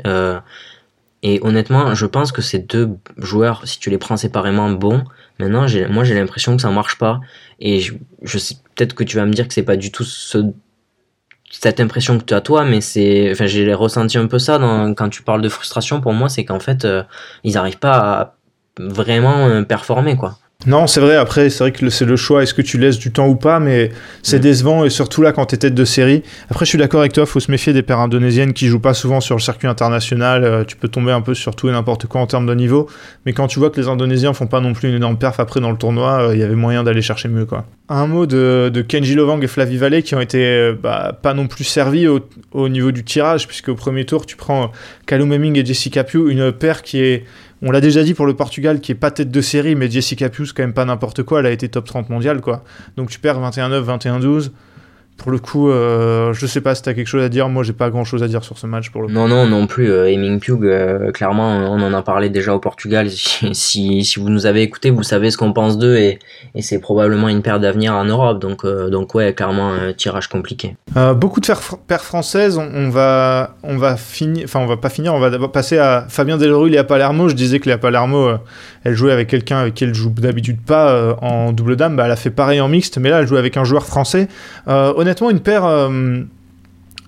[1.23, 5.03] Et honnêtement, je pense que ces deux joueurs, si tu les prends séparément, bons.
[5.41, 7.21] Maintenant, moi, j'ai l'impression que ça marche pas.
[7.59, 10.05] Et je, sais peut-être que tu vas me dire que c'est pas du tout
[11.51, 14.59] cette impression que tu as toi, mais c'est, enfin, j'ai ressenti un peu ça
[14.97, 16.01] quand tu parles de frustration.
[16.01, 17.03] Pour moi, c'est qu'en fait, euh,
[17.45, 18.37] ils n'arrivent pas à
[18.79, 20.39] vraiment euh, performer, quoi.
[20.65, 23.13] Non, c'est vrai, après, c'est vrai que c'est le choix, est-ce que tu laisses du
[23.13, 23.91] temps ou pas, mais
[24.23, 24.41] c'est mm.
[24.41, 26.23] décevant, et surtout là, quand t'es tête de série.
[26.51, 28.95] Après, je suis d'accord avec toi, faut se méfier des paires indonésiennes qui jouent pas
[28.95, 32.07] souvent sur le circuit international, euh, tu peux tomber un peu sur tout et n'importe
[32.07, 32.89] quoi en termes de niveau,
[33.27, 35.61] mais quand tu vois que les Indonésiens font pas non plus une énorme perf après
[35.61, 37.67] dans le tournoi, euh, il y avait moyen d'aller chercher mieux, quoi.
[37.89, 41.47] Un mot de, Kenji Lovang et Flavie Vallée qui ont été euh, bah, pas non
[41.47, 44.73] plus servis au, niveau du tirage, puisque au premier tour, tu prends
[45.07, 47.25] Kalou Meming et Jessica Pugh, une paire qui est
[47.67, 50.29] on l'a déjà dit pour le Portugal, qui est pas tête de série, mais Jessica
[50.29, 52.63] Pius, quand même pas n'importe quoi, elle a été top 30 mondial, quoi.
[52.97, 54.51] Donc tu perds 21-9, 21-12
[55.17, 57.49] pour le coup, euh, je sais pas si t'as quelque chose à dire.
[57.49, 59.67] Moi, j'ai pas grand chose à dire sur ce match pour le Non, non, non
[59.67, 59.91] plus.
[59.91, 63.09] Euh, Aiming Pugh, euh, clairement, on en a parlé déjà au Portugal.
[63.57, 66.19] Si, si, vous nous avez écouté, vous savez ce qu'on pense d'eux et,
[66.55, 68.39] et c'est probablement une paire d'avenir en Europe.
[68.39, 70.77] Donc, euh, donc ouais, clairement, un tirage compliqué.
[71.17, 71.47] beaucoup de
[71.87, 72.59] paires françaises.
[72.59, 75.15] On, va, on va finir, enfin, on va pas finir.
[75.15, 77.29] On va passer à Fabien Delorue, Léa Palermo.
[77.29, 78.31] Je disais que Léa Palermo,
[78.85, 81.97] elle jouait avec quelqu'un avec qui elle joue d'habitude pas en double dame.
[81.97, 84.29] Bah, elle a fait pareil en mixte, mais là, elle joue avec un joueur français
[85.07, 86.23] honnêtement une paire euh,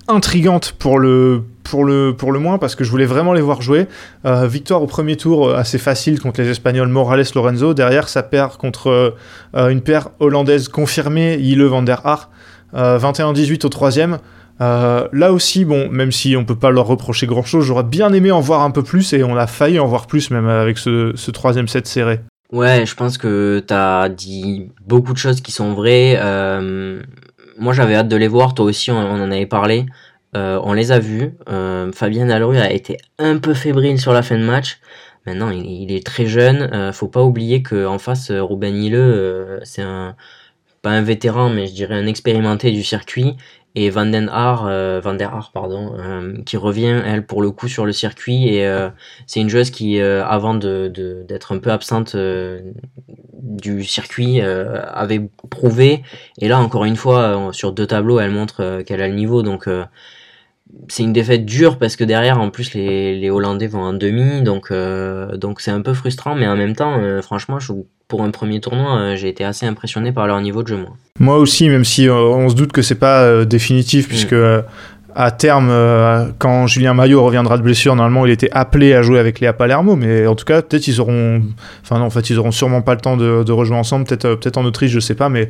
[0.07, 3.61] intrigante pour le, pour, le, pour le moins, parce que je voulais vraiment les voir
[3.61, 3.87] jouer.
[4.25, 7.73] Euh, victoire au premier tour euh, assez facile contre les Espagnols Morales-Lorenzo.
[7.73, 9.15] Derrière, ça perd contre
[9.53, 12.29] une paire hollandaise confirmée, Yile van der Haar.
[12.73, 14.19] 21-18 au troisième.
[14.59, 18.31] là aussi, bon, même si on peut pas leur reprocher grand chose, j'aurais bien aimé
[18.31, 21.13] en voir un peu plus et on a failli en voir plus même avec ce,
[21.15, 22.19] ce troisième set serré.
[22.51, 26.15] Ouais, je pense que tu as dit beaucoup de choses qui sont vraies
[27.59, 29.85] moi j'avais hâte de les voir, toi aussi on, en avait parlé.
[30.35, 31.33] Euh, on les a vus.
[31.49, 34.79] Euh, Fabien Dalleru a été un peu fébrile sur la fin de match.
[35.25, 36.69] Maintenant, il, est très jeune.
[36.73, 38.97] Euh, faut pas oublier qu'en face, Ruben Hille,
[39.63, 39.83] c'est
[40.81, 43.35] pas un vétéran, mais je dirais un expérimenté du circuit
[43.79, 47.93] et Van euh, Van der pardon, euh, qui revient elle pour le coup sur le
[47.93, 48.47] circuit.
[48.47, 48.89] Et euh,
[49.25, 50.91] c'est une joueuse qui avant de
[51.27, 56.03] d'être un peu absente du circuit avait prouvé.
[56.39, 59.43] Et là encore une fois sur deux tableaux elle montre qu'elle a le niveau.
[59.43, 59.67] Donc
[60.87, 64.41] c'est une défaite dure parce que derrière en plus les, les Hollandais vont en demi
[64.43, 67.73] donc donc c'est un peu frustrant mais en même temps franchement je
[68.09, 70.77] pour un premier tournoi, euh, j'ai été assez impressionné par leur niveau de jeu.
[70.77, 70.89] Moi,
[71.19, 74.09] moi aussi, même si euh, on se doute que c'est pas euh, définitif, mm.
[74.09, 74.35] puisque
[75.15, 75.71] à terme,
[76.37, 79.95] quand Julien Maillot reviendra de blessure, normalement, il était appelé à jouer avec Léa Palermo,
[79.95, 81.41] mais en tout cas, peut-être ils auront,
[81.83, 84.35] enfin non, en fait, ils auront sûrement pas le temps de, de rejouer ensemble, peut-être,
[84.35, 85.49] peut-être en Autriche, je sais pas, mais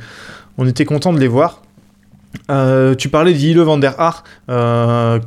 [0.58, 1.62] on était content de les voir.
[2.50, 5.20] Euh, tu parlais d'Ile van der Haar, euh,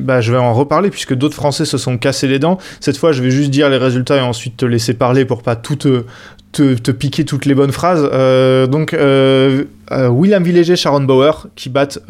[0.00, 2.58] bah, je vais en reparler puisque d'autres Français se sont cassés les dents.
[2.80, 5.56] Cette fois, je vais juste dire les résultats et ensuite te laisser parler pour pas
[5.56, 8.08] te, piquer toutes les bonnes phrases.
[8.12, 8.96] Euh, donc,
[9.90, 12.00] William Villéger, Sharon Bauer qui battent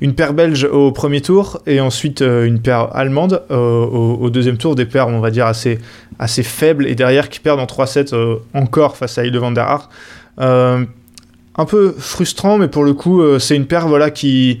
[0.00, 4.74] une paire belge au premier tour et ensuite une paire allemande au, deuxième tour.
[4.74, 5.78] Des paires, on va dire, assez,
[6.18, 8.14] assez faibles et derrière qui perdent en 3-7
[8.54, 9.88] encore face à Ile van der Haar
[11.56, 14.60] un peu frustrant, mais pour le coup, euh, c'est une paire voilà, qui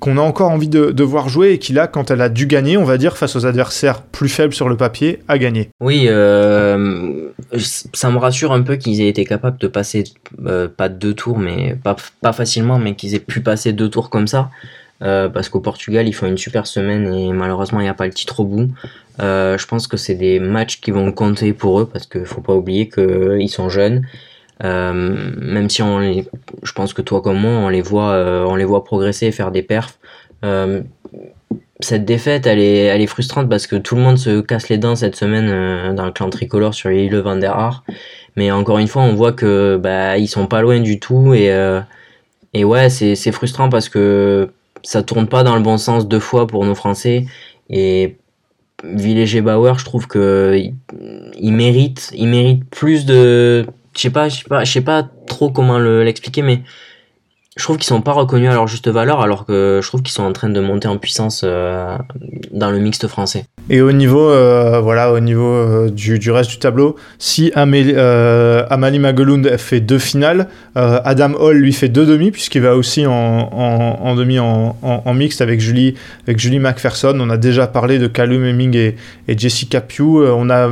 [0.00, 2.76] qu'on a encore envie de, voir jouer et qui là, quand elle a dû gagner,
[2.76, 5.70] on va dire, face aux adversaires plus faibles sur le papier, a gagné.
[5.80, 10.04] Oui, euh, ça me rassure un peu qu'ils aient été capables de passer,
[10.44, 14.26] euh, pas deux tours, mais pas, facilement, mais qu'ils aient pu passer deux tours comme
[14.26, 14.50] ça.
[14.98, 18.12] parce qu'au Portugal, ils font une super semaine et malheureusement, il n'y a pas le
[18.12, 18.68] titre au bout.
[19.20, 22.54] je pense que c'est des matchs qui vont compter pour eux parce qu'il faut pas
[22.54, 24.02] oublier qu'ils sont jeunes
[24.62, 26.26] même si on les,
[26.62, 29.32] je pense que toi comme moi, on les voit, euh, on les voit progresser et
[29.32, 29.98] faire des perfs.
[30.44, 30.82] Euh,
[31.80, 34.78] cette défaite, elle est, elle est frustrante parce que tout le monde se casse les
[34.78, 37.84] dents cette semaine dans le clan tricolore sur l'île Van der Haar.
[38.36, 41.50] Mais encore une fois, on voit que bah, ils sont pas loin du tout et,
[42.54, 44.50] et ouais, c'est, frustrant parce que
[44.82, 47.26] ça tourne pas dans le bon sens deux fois pour nos Français
[47.68, 48.16] et
[48.84, 50.60] Villéger Bauer, je trouve que
[51.38, 53.66] il mérite, il mérite plus de
[53.96, 56.62] je sais pas, je sais pas, je sais pas trop comment l'expliquer, mais
[57.56, 60.12] je trouve qu'ils sont pas reconnus à leur juste valeur, alors que je trouve qu'ils
[60.12, 61.96] sont en train de monter en puissance euh,
[62.50, 63.44] dans le mixte français.
[63.70, 68.98] Et au niveau, euh, voilà, au niveau euh, du, du, reste du tableau, si Amalie
[68.98, 74.14] Magelund fait deux finales, Adam Hall lui fait deux demi puisqu'il va aussi en, en,
[74.16, 75.94] demi en, en, mixte avec Julie,
[76.26, 77.16] avec Julie McPherson.
[77.20, 78.96] On a déjà parlé de Callum Hemming et,
[79.28, 80.24] et Jessica Pugh.
[80.36, 80.70] On a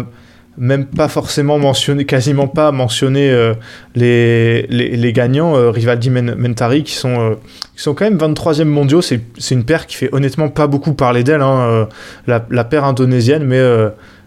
[0.59, 3.55] même pas forcément mentionné, quasiment pas mentionné euh,
[3.95, 7.35] les, les, gagnants, euh, Rivaldi Mentari, qui sont, euh,
[7.75, 9.01] qui sont quand même 23e mondiaux.
[9.01, 11.89] C'est une paire qui fait honnêtement pas beaucoup parler d'elle, hein,
[12.27, 13.61] la, la, paire indonésienne, mais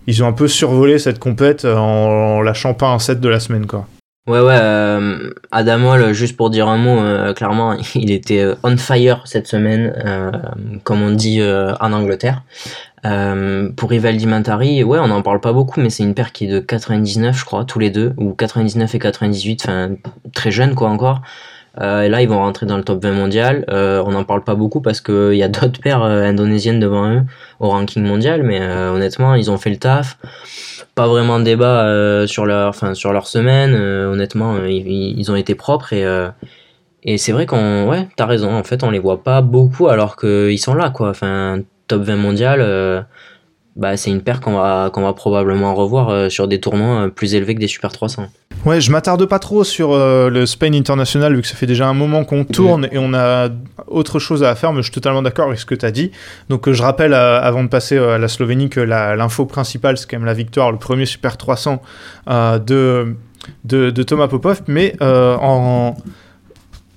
[0.08, 3.68] ils ont un peu survolé cette compète en, lâchant pas un set de la semaine.
[3.68, 3.88] Quoi.
[4.28, 4.60] Ouais, ouais,
[5.52, 9.94] Adamol, juste pour dire un mot, clairement, il était on fire cette semaine,
[10.84, 12.42] comme on dit en Angleterre.
[13.06, 16.46] Euh, pour Rivaldi Mantari, ouais, on n'en parle pas beaucoup, mais c'est une paire qui
[16.46, 19.92] est de 99, je crois, tous les deux, ou 99 et 98, enfin,
[20.34, 21.22] très jeune, quoi, encore.
[21.82, 23.66] Euh, et là, ils vont rentrer dans le top 20 mondial.
[23.70, 27.22] Euh, on n'en parle pas beaucoup parce qu'il y a d'autres paires indonésiennes devant eux
[27.60, 30.18] au ranking mondial, mais honnêtement, ils ont fait le taf.
[30.96, 33.76] Pas vraiment de débat sur, leur, enfin, sur leur semaine.
[33.76, 34.88] honnêtement, ils,
[35.20, 36.06] ils, ont été propres et.
[37.08, 38.52] Et c'est vrai qu'on, ouais, t'as raison.
[38.52, 41.10] En fait, on les voit pas beaucoup alors qu'ils sont là, quoi.
[41.10, 43.02] Enfin, top 20 mondial, euh,
[43.76, 47.08] bah, c'est une paire qu'on va, qu'on va probablement revoir euh, sur des tournois euh,
[47.10, 48.28] plus élevés que des Super 300.
[48.66, 51.94] Ouais, je m'attarde pas trop sur le Spain International vu que ça fait déjà un
[51.94, 53.50] moment qu'on tourne et on a
[53.86, 56.10] autre chose à faire, mais je suis totalement d'accord avec ce que tu as dit.
[56.50, 60.26] Donc je rappelle avant de passer à la Slovénie que l'info principale c'est quand même
[60.26, 61.80] la victoire, le premier Super 300
[62.28, 63.16] de,
[63.66, 65.96] de, de, Thomas Popov, mais en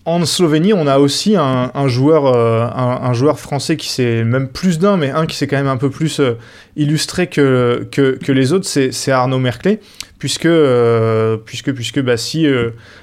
[0.09, 4.79] en Slovénie, on a aussi un, joueur, euh, un, joueur français qui s'est même plus
[4.79, 6.33] d'un, mais un qui s'est quand même un peu plus euh,
[6.77, 9.81] illustré que, que, les autres, c'est Arnaud Merclé,
[10.19, 12.47] puisque, euh, puisque, puisque bah, si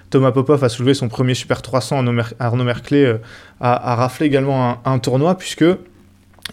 [0.10, 2.04] Thomas Popov a soulevé son premier Super 300,
[2.40, 3.16] Arnaud Merclé
[3.62, 5.66] a, raflé également un, tournoi, puisque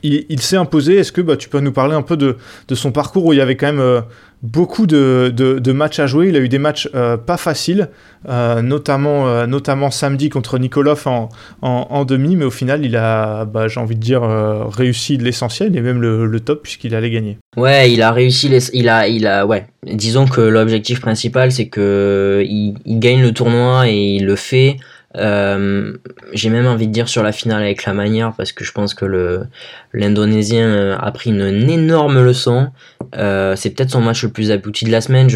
[0.03, 0.97] il, s'est imposé.
[0.97, 2.37] Est-ce que bah, tu peux nous parler un peu de,
[2.69, 4.03] de, son parcours où il y avait quand même
[4.43, 6.29] beaucoup de, de, matchs à jouer.
[6.29, 7.89] Il a eu des matchs euh, pas faciles,
[8.29, 11.29] euh, notamment, euh, notamment samedi contre Nikolov en,
[11.63, 15.81] en, demi, mais au final, il a, bah, j'ai envie de dire, réussi l'essentiel et
[15.81, 17.39] même le, le top puisqu'il allait gagner.
[17.57, 19.67] Ouais, il a réussi, il a, il a, ouais.
[19.87, 24.77] Disons que l'objectif principal, c'est que il, il, gagne le tournoi et il le fait.
[25.17, 25.97] Euh,
[26.33, 28.95] j'ai même envie de dire sur la finale avec la manière parce que je pense
[28.95, 29.45] que
[29.93, 32.71] l'Indonésien euh, a pris une, énorme leçon.
[33.17, 35.29] Euh, c'est peut-être son match le plus abouti de la semaine.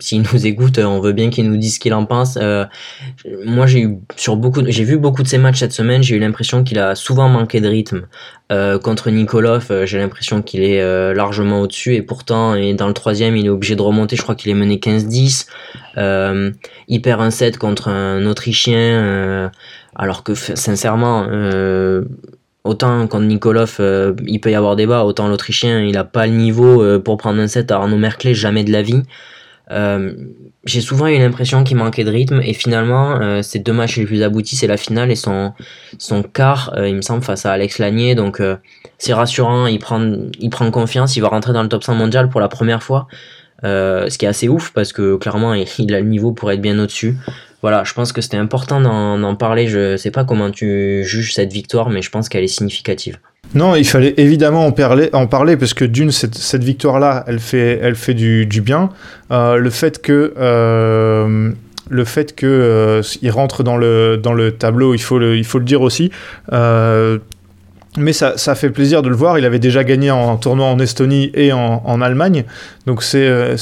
[0.00, 2.38] S'il nous écoute, euh, on veut bien qu'il nous dise ce qu'il en pense.
[2.40, 2.64] Euh,
[3.44, 6.02] moi, j'ai eu sur beaucoup, j'ai vu beaucoup de ses matchs cette semaine.
[6.02, 8.06] J'ai eu l'impression qu'il a souvent manqué de rythme.
[8.50, 10.82] Euh, contre Nikolov, j'ai l'impression qu'il est
[11.14, 14.16] largement au-dessus et pourtant, dans le troisième, il est obligé de remonter.
[14.16, 15.46] Je crois qu'il est mené 15-10.
[16.88, 19.50] il perd un set contre un Autrichien,
[19.94, 21.26] alors que sincèrement.
[22.62, 23.80] Autant contre Nikolov,
[24.26, 27.46] il peut y avoir débat, autant l'Autrichien, il a pas le niveau pour prendre un
[27.46, 29.02] set à Arnaud Merkley, jamais de la vie.
[30.64, 34.22] J'ai souvent eu l'impression qu'il manquait de rythme et finalement ces deux matchs les plus
[34.22, 35.52] aboutis c'est la finale et son
[35.98, 38.42] son quart il me semble face à Alex Lanier donc
[38.98, 40.00] c'est rassurant il prend
[40.40, 43.06] il prend confiance il va rentrer dans le top 100 mondial pour la première fois
[43.62, 46.78] ce qui est assez ouf parce que clairement il a le niveau pour être bien
[46.78, 47.16] au-dessus
[47.62, 49.66] voilà, je pense que c'était important d'en parler.
[49.66, 53.18] Je sais pas comment tu juges cette victoire, mais je pense qu'elle est significative.
[53.54, 57.40] Non, il fallait évidemment en parler, en parler parce que d'une, cette, cette victoire-là, elle
[57.40, 58.90] fait, elle fait du, du bien.
[59.30, 60.34] Euh, le fait que.
[60.38, 61.50] Euh,
[61.92, 65.58] le fait que euh, rentre dans le, dans le tableau, il faut le, il faut
[65.58, 66.12] le dire aussi.
[67.98, 69.38] Euh, mais ça, fait plaisir de le voir.
[69.38, 72.44] Il avait déjà gagné en tournoi en Estonie et en, Allemagne.
[72.86, 73.56] Donc c'est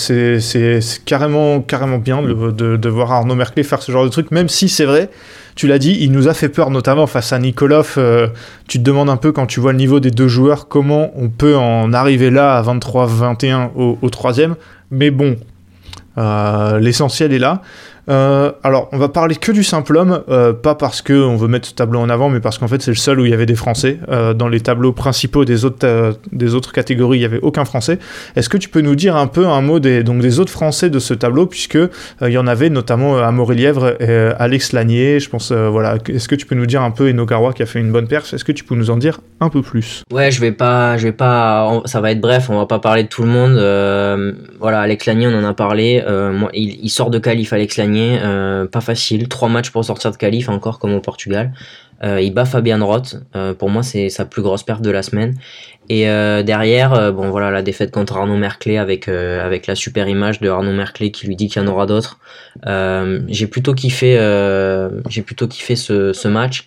[1.04, 4.84] carrément, carrément bien de, voir Arnaud Merclé faire ce genre de truc, même si c'est
[4.84, 5.10] vrai,
[5.54, 7.94] tu l'as dit, il nous a fait peur, notamment face à Nikolov.
[7.98, 8.28] Euh,
[8.68, 11.28] tu te demandes un peu, quand tu vois le niveau des deux joueurs, comment on
[11.28, 14.54] peut en arriver là à 23-21 au, au troisième.
[14.90, 15.36] Mais bon,
[16.18, 17.62] euh, l'essentiel est là.
[18.08, 21.68] Euh, alors, on va parler que du simple homme, euh, pas parce qu'on veut mettre
[21.68, 23.46] ce tableau en avant, mais parce qu'en fait, c'est le seul où il y avait
[23.46, 23.98] des Français.
[24.08, 27.98] Euh, dans les tableaux principaux des autres, des autres catégories, il n'y avait aucun Français.
[28.36, 30.90] Est-ce que tu peux nous dire un peu un mot des, donc, des autres Français
[30.90, 31.78] de ce tableau, puisque
[32.22, 35.96] il y en avait notamment Amaury Lièvre et Alex Lanier, je pense, voilà.
[36.08, 38.08] Est-ce que tu peux nous dire un peu Eno Garoua qui a fait une bonne
[38.08, 40.02] perf Est-ce que tu peux nous en dire un peu plus?
[40.12, 43.04] Ouais, je vais pas, je vais pas, ça va être bref, on va pas parler
[43.04, 43.54] de tout le monde.
[44.58, 46.02] voilà, Alex Lanier, on en a parlé.
[46.32, 47.97] moi, il, il, sort de qualif, Alex Lanier.
[47.98, 49.28] Euh, pas facile.
[49.28, 51.52] Trois matchs pour sortir de qualif, encore comme au Portugal.
[52.04, 53.16] Euh, il bat Fabian Roth.
[53.34, 55.34] Euh, pour moi, c'est sa plus grosse perte de la semaine.
[55.90, 60.50] Et derrière, bon voilà, la défaite contre Arnaud Merclé avec avec la super image de
[60.50, 62.18] Arnaud Merclé qui lui dit qu'il y en aura d'autres.
[62.66, 64.18] j'ai plutôt kiffé,
[65.08, 66.66] j'ai plutôt kiffé ce, match.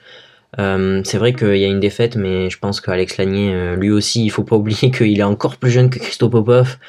[0.57, 4.31] C'est vrai qu'il y a une défaite, mais je pense qu'Alex Lanier, lui aussi, il
[4.31, 6.79] faut pas oublier qu'il est encore plus jeune que Christo Popov.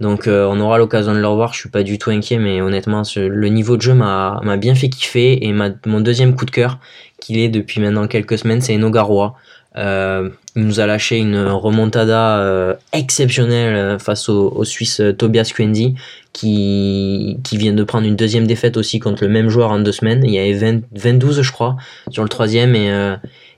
[0.00, 2.60] Donc euh, on aura l'occasion de le revoir, je suis pas du tout inquiet, mais
[2.60, 5.46] honnêtement, le niveau de jeu m'a bien fait kiffer.
[5.46, 6.78] Et ma, mon deuxième coup de cœur,
[7.20, 9.34] qu'il est depuis maintenant quelques semaines, c'est Enogaroa.
[9.78, 15.94] Euh, il nous a lâché une remontada euh, exceptionnelle face au, Suisse Tobias Quendi
[16.32, 20.22] qui, vient de prendre une deuxième défaite aussi contre le même joueur en deux semaines.
[20.24, 21.76] Il y avait 20, 22 je crois
[22.10, 22.90] sur le troisième et,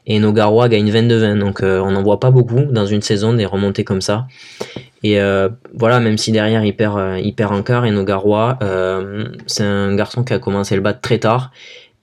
[0.09, 1.39] et Nogaroa gagne 22-20.
[1.39, 4.27] Donc on n'en voit pas beaucoup dans une saison des remontées comme ça.
[5.05, 5.21] Et
[5.75, 8.59] voilà, même si derrière il perd, il perd un quart et Nogaroa,
[9.47, 11.53] c'est un garçon qui a commencé le battre très tard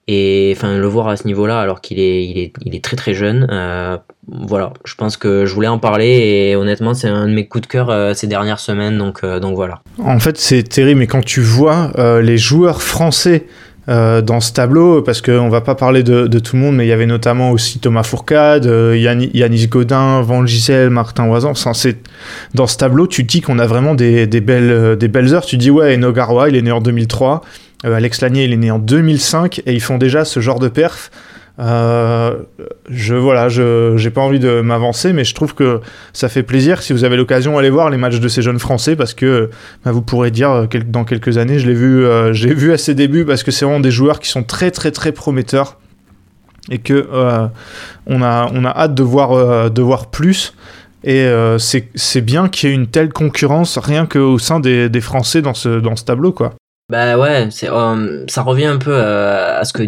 [0.08, 2.96] et enfin le voir à ce niveau-là alors qu'il est il est il est très
[2.96, 3.96] très jeune euh,
[4.28, 7.62] voilà je pense que je voulais en parler et honnêtement c'est un de mes coups
[7.62, 11.06] de cœur euh, ces dernières semaines donc euh, donc voilà en fait c'est terrible mais
[11.08, 13.46] quand tu vois euh, les joueurs français
[13.88, 16.86] euh, dans ce tableau, parce qu'on va pas parler de, de, tout le monde, mais
[16.86, 21.52] il y avait notamment aussi Thomas Fourcade, euh, Yann, Yanis Godin, Van Gisel, Martin Oisan.
[22.54, 25.44] Dans ce tableau, tu dis qu'on a vraiment des, des, belles, des belles heures.
[25.44, 26.12] Tu dis, ouais, Eno
[26.48, 27.42] il est né en 2003.
[27.84, 30.68] Euh, Alex Lanier, il est né en 2005 et ils font déjà ce genre de
[30.68, 31.10] perf.
[31.58, 32.36] Euh,
[32.90, 35.80] je voilà, je j'ai pas envie de m'avancer, mais je trouve que
[36.12, 38.94] ça fait plaisir si vous avez l'occasion aller voir les matchs de ces jeunes Français
[38.94, 39.50] parce que
[39.84, 42.78] bah, vous pourrez dire euh, dans quelques années, je l'ai vu, euh, j'ai vu à
[42.78, 45.78] ses débuts parce que c'est vraiment des joueurs qui sont très très très prometteurs
[46.70, 47.46] et que euh,
[48.06, 50.54] on a on a hâte de voir de voir plus.
[51.04, 51.24] Et
[51.58, 55.54] c'est bien qu'il y ait une telle concurrence rien qu'au sein des, des Français dans
[55.54, 56.54] ce, dans ce tableau, quoi.
[56.88, 59.82] Bah ouais, c'est euh, ça revient un peu euh, à ce que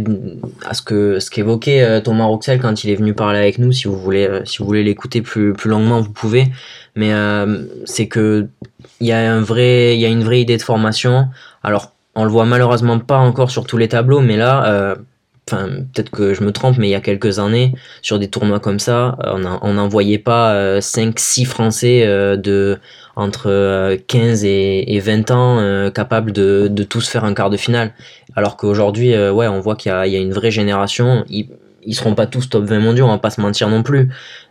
[0.67, 3.71] à ce que ce qu'évoquait euh, Thomas Roxel quand il est venu parler avec nous.
[3.71, 6.49] Si vous voulez euh, si vous voulez l'écouter plus plus longuement, vous pouvez.
[6.97, 8.49] Mais euh, c'est que
[8.99, 11.29] il y a un vrai il y a une vraie idée de formation.
[11.63, 14.97] Alors on le voit malheureusement pas encore sur tous les tableaux, mais là
[15.49, 18.61] enfin peut-être que je me trompe, mais il y a quelques années, sur des tournois
[18.61, 19.17] comme ça,
[19.63, 22.79] on n'en voyait pas euh, 5-6 Français euh, de
[23.19, 27.93] entre 15 et, et 20 ans euh, capables de, tous faire un quart de finale.
[28.37, 31.25] Alors qu'aujourd'hui, euh, ouais, on voit qu'il y, a une vraie génération.
[31.29, 31.49] Ils,
[31.83, 34.09] ils seront pas tous top 20 mondiaux, on va pas se mentir non plus.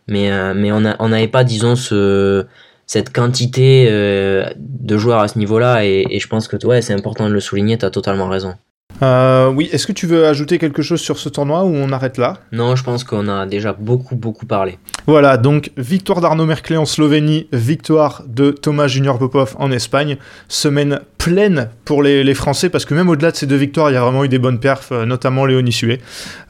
[0.10, 2.46] Mais, euh, mais on n'avait pas, disons, ce,
[2.86, 5.86] cette quantité de joueurs à ce niveau-là.
[5.86, 8.56] Et, et, je pense que ouais, c'est important de le souligner, tu as totalement raison.
[9.02, 12.18] Euh, oui, est-ce que tu veux ajouter quelque chose sur ce tournoi ou on arrête
[12.18, 12.38] là?
[12.52, 14.78] Non, je pense qu'on a déjà beaucoup, beaucoup parlé.
[15.06, 20.18] Voilà, donc victoire d'Arnaud Merclé en Slovénie, victoire de Thomas Junior Popov en Espagne.
[20.48, 23.94] Semaine pleine pour les, les Français parce que même au-delà de ces deux victoires, il
[23.94, 26.02] y a vraiment eu des bonnes perfs, notamment Léo Nissué.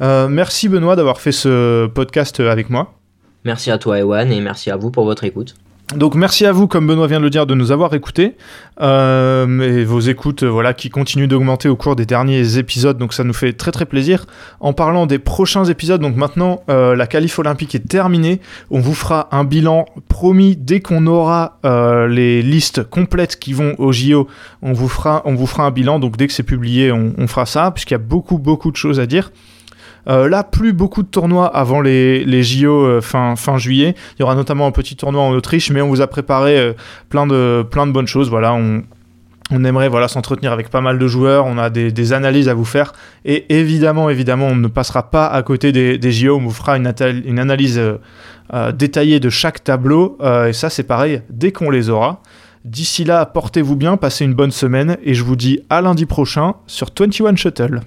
[0.02, 2.94] Euh, merci Benoît d'avoir fait ce podcast avec moi.
[3.44, 5.56] Merci à toi, Ewan, et merci à vous pour votre écoute.
[5.96, 8.36] Donc merci à vous, comme Benoît vient de le dire, de nous avoir écoutés.
[8.82, 13.14] Euh, et vos écoutes euh, voilà, qui continuent d'augmenter au cours des derniers épisodes, donc
[13.14, 14.26] ça nous fait très très plaisir.
[14.60, 18.42] En parlant des prochains épisodes, donc maintenant euh, la qualif olympique est terminée.
[18.70, 23.74] On vous fera un bilan promis dès qu'on aura euh, les listes complètes qui vont
[23.78, 24.28] au JO.
[24.62, 27.28] On vous fera, on vous fera un bilan, donc dès que c'est publié, on, on
[27.28, 29.32] fera ça, puisqu'il y a beaucoup beaucoup de choses à dire.
[30.08, 33.96] Euh, là, plus beaucoup de tournois avant les, les JO euh, fin, fin juillet.
[34.16, 36.74] Il y aura notamment un petit tournoi en Autriche, mais on vous a préparé euh,
[37.10, 38.30] plein, de, plein de bonnes choses.
[38.30, 38.84] Voilà, on,
[39.52, 42.54] on aimerait voilà, s'entretenir avec pas mal de joueurs, on a des, des, analyses à
[42.54, 42.94] vous faire.
[43.26, 46.78] Et évidemment, évidemment, on ne passera pas à côté des, des JO, on vous fera
[46.78, 46.88] une,
[47.40, 47.82] analyse
[48.74, 50.18] détaillée de chaque tableau.
[50.48, 52.22] et ça, c'est pareil, dès qu'on les aura.
[52.64, 56.56] D'ici là, portez-vous bien, passez une bonne semaine, et je vous dis à lundi prochain
[56.66, 57.82] sur 21 Shuttle.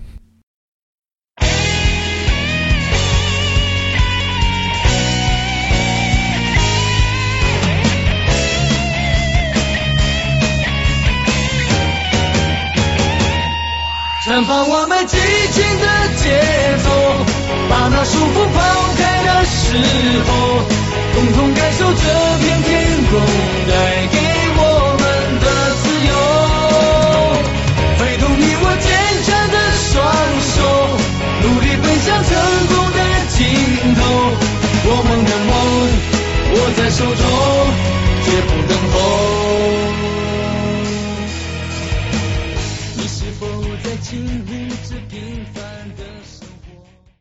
[14.31, 15.17] 绽放我们激
[15.51, 16.39] 情的节
[16.85, 16.89] 奏，
[17.69, 18.61] 把那束缚抛
[18.97, 19.75] 开的时
[20.23, 20.31] 候，
[21.17, 21.99] 共同感受这
[22.39, 22.71] 片天
[23.11, 23.19] 空
[23.67, 24.15] 带给
[24.55, 24.63] 我
[25.01, 25.05] 们
[25.41, 25.47] 的
[25.83, 26.15] 自由。
[27.99, 28.87] 挥动你我坚
[29.27, 29.57] 强的
[29.91, 29.99] 双
[30.47, 30.63] 手，
[31.43, 32.31] 努力奔向成
[32.69, 32.99] 功的
[33.31, 33.37] 尽
[33.97, 33.99] 头。
[34.93, 35.51] 我们的梦
[36.55, 37.19] 握在手中，
[38.25, 38.79] 绝不等。